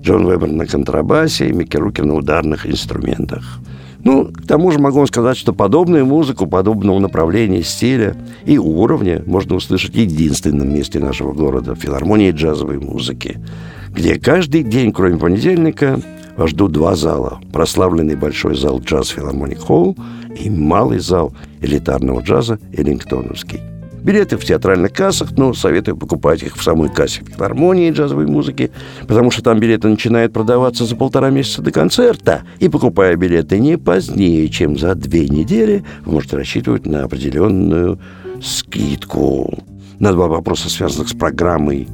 Джон 0.03 0.25
Вебер 0.25 0.53
на 0.53 0.67
контрабасе 0.67 1.49
и 1.49 1.53
Микки 1.53 1.79
Рукер 1.79 2.05
на 2.05 2.15
ударных 2.15 2.65
инструментах. 2.65 3.59
Ну, 4.05 4.27
к 4.27 4.47
тому 4.47 4.71
же 4.71 4.79
могу 4.79 5.05
сказать, 5.07 5.37
что 5.37 5.53
подобную 5.53 6.07
музыку, 6.07 6.47
подобного 6.47 7.01
направления, 7.01 7.65
стиля 7.65 8.17
и 8.45 8.57
уровня 8.57 9.23
можно 9.27 9.57
услышать 9.57 9.95
в 9.95 9.99
единственном 9.99 10.73
месте 10.73 11.01
нашего 11.01 11.33
города– 11.33 11.75
филармонии 11.77 12.31
джазовой 12.31 12.79
музыки, 12.79 13.41
где 13.91 14.19
каждый 14.19 14.63
день, 14.63 14.93
кроме 14.93 15.19
понедельника, 15.19 16.01
вас 16.41 16.51
ждут 16.51 16.73
два 16.73 16.97
зала. 16.97 17.39
Прославленный 17.53 18.17
большой 18.17 18.57
зал 18.57 18.81
«Джаз 18.81 19.09
Филармоник 19.09 19.59
Холл» 19.59 19.95
и 20.35 20.49
малый 20.49 20.99
зал 20.99 21.35
элитарного 21.61 22.23
джаза 22.23 22.59
«Эллингтоновский». 22.73 23.61
Билеты 24.03 24.39
в 24.39 24.45
театральных 24.47 24.95
кассах, 24.95 25.33
но 25.37 25.53
советую 25.53 25.99
покупать 25.99 26.43
их 26.43 26.57
в 26.57 26.63
самой 26.63 26.89
кассе 26.89 27.23
филармонии 27.23 27.91
джазовой 27.91 28.27
музыки, 28.27 28.71
потому 29.07 29.31
что 29.31 29.43
там 29.43 29.61
билеты 29.61 29.89
начинают 29.89 30.33
продаваться 30.33 30.87
за 30.87 30.97
полтора 30.97 31.29
месяца 31.29 31.61
до 31.61 31.71
концерта. 31.71 32.45
И 32.59 32.71
покупая 32.71 33.17
билеты 33.17 33.59
не 33.59 33.77
позднее, 33.77 34.49
чем 34.49 34.79
за 34.79 34.95
две 34.95 35.29
недели, 35.29 35.85
вы 36.07 36.13
можете 36.13 36.39
рассчитывать 36.39 36.87
на 36.87 37.05
определенную 37.05 38.01
скидку. 38.43 39.53
На 39.99 40.13
два 40.13 40.29
вопроса, 40.29 40.71
связанных 40.71 41.11
с 41.11 41.13
программой 41.13 41.87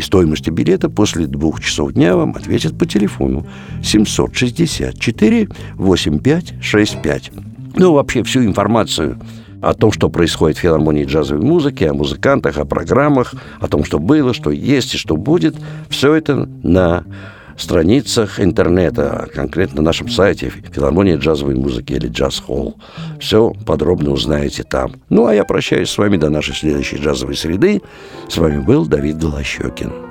и 0.00 0.02
стоимостью 0.02 0.54
билета 0.54 0.88
после 0.88 1.26
двух 1.26 1.60
часов 1.60 1.92
дня 1.92 2.16
вам 2.16 2.34
ответят 2.34 2.78
по 2.78 2.86
телефону 2.86 3.46
764 3.82 5.48
8565. 5.74 7.32
Ну, 7.76 7.92
вообще 7.92 8.22
всю 8.22 8.42
информацию 8.42 9.18
о 9.60 9.74
том, 9.74 9.92
что 9.92 10.08
происходит 10.08 10.56
в 10.56 10.60
филармонии 10.60 11.04
джазовой 11.04 11.44
музыки, 11.44 11.84
о 11.84 11.92
музыкантах, 11.92 12.56
о 12.56 12.64
программах, 12.64 13.34
о 13.60 13.68
том, 13.68 13.84
что 13.84 13.98
было, 13.98 14.32
что 14.32 14.50
есть 14.50 14.94
и 14.94 14.98
что 14.98 15.18
будет. 15.18 15.54
Все 15.90 16.14
это 16.14 16.48
на 16.62 17.04
страницах 17.62 18.40
интернета, 18.40 19.28
конкретно 19.34 19.76
на 19.76 19.86
нашем 19.86 20.08
сайте 20.08 20.52
филармония 20.72 21.16
джазовой 21.16 21.54
музыки 21.54 21.92
или 21.92 22.08
джаз 22.08 22.40
холл. 22.40 22.76
Все 23.18 23.52
подробно 23.66 24.10
узнаете 24.10 24.62
там. 24.62 24.92
Ну, 25.08 25.26
а 25.26 25.34
я 25.34 25.44
прощаюсь 25.44 25.90
с 25.90 25.98
вами 25.98 26.16
до 26.16 26.30
нашей 26.30 26.54
следующей 26.54 26.96
джазовой 26.96 27.36
среды. 27.36 27.82
С 28.28 28.36
вами 28.36 28.60
был 28.60 28.86
Давид 28.86 29.18
Голощекин. 29.18 30.09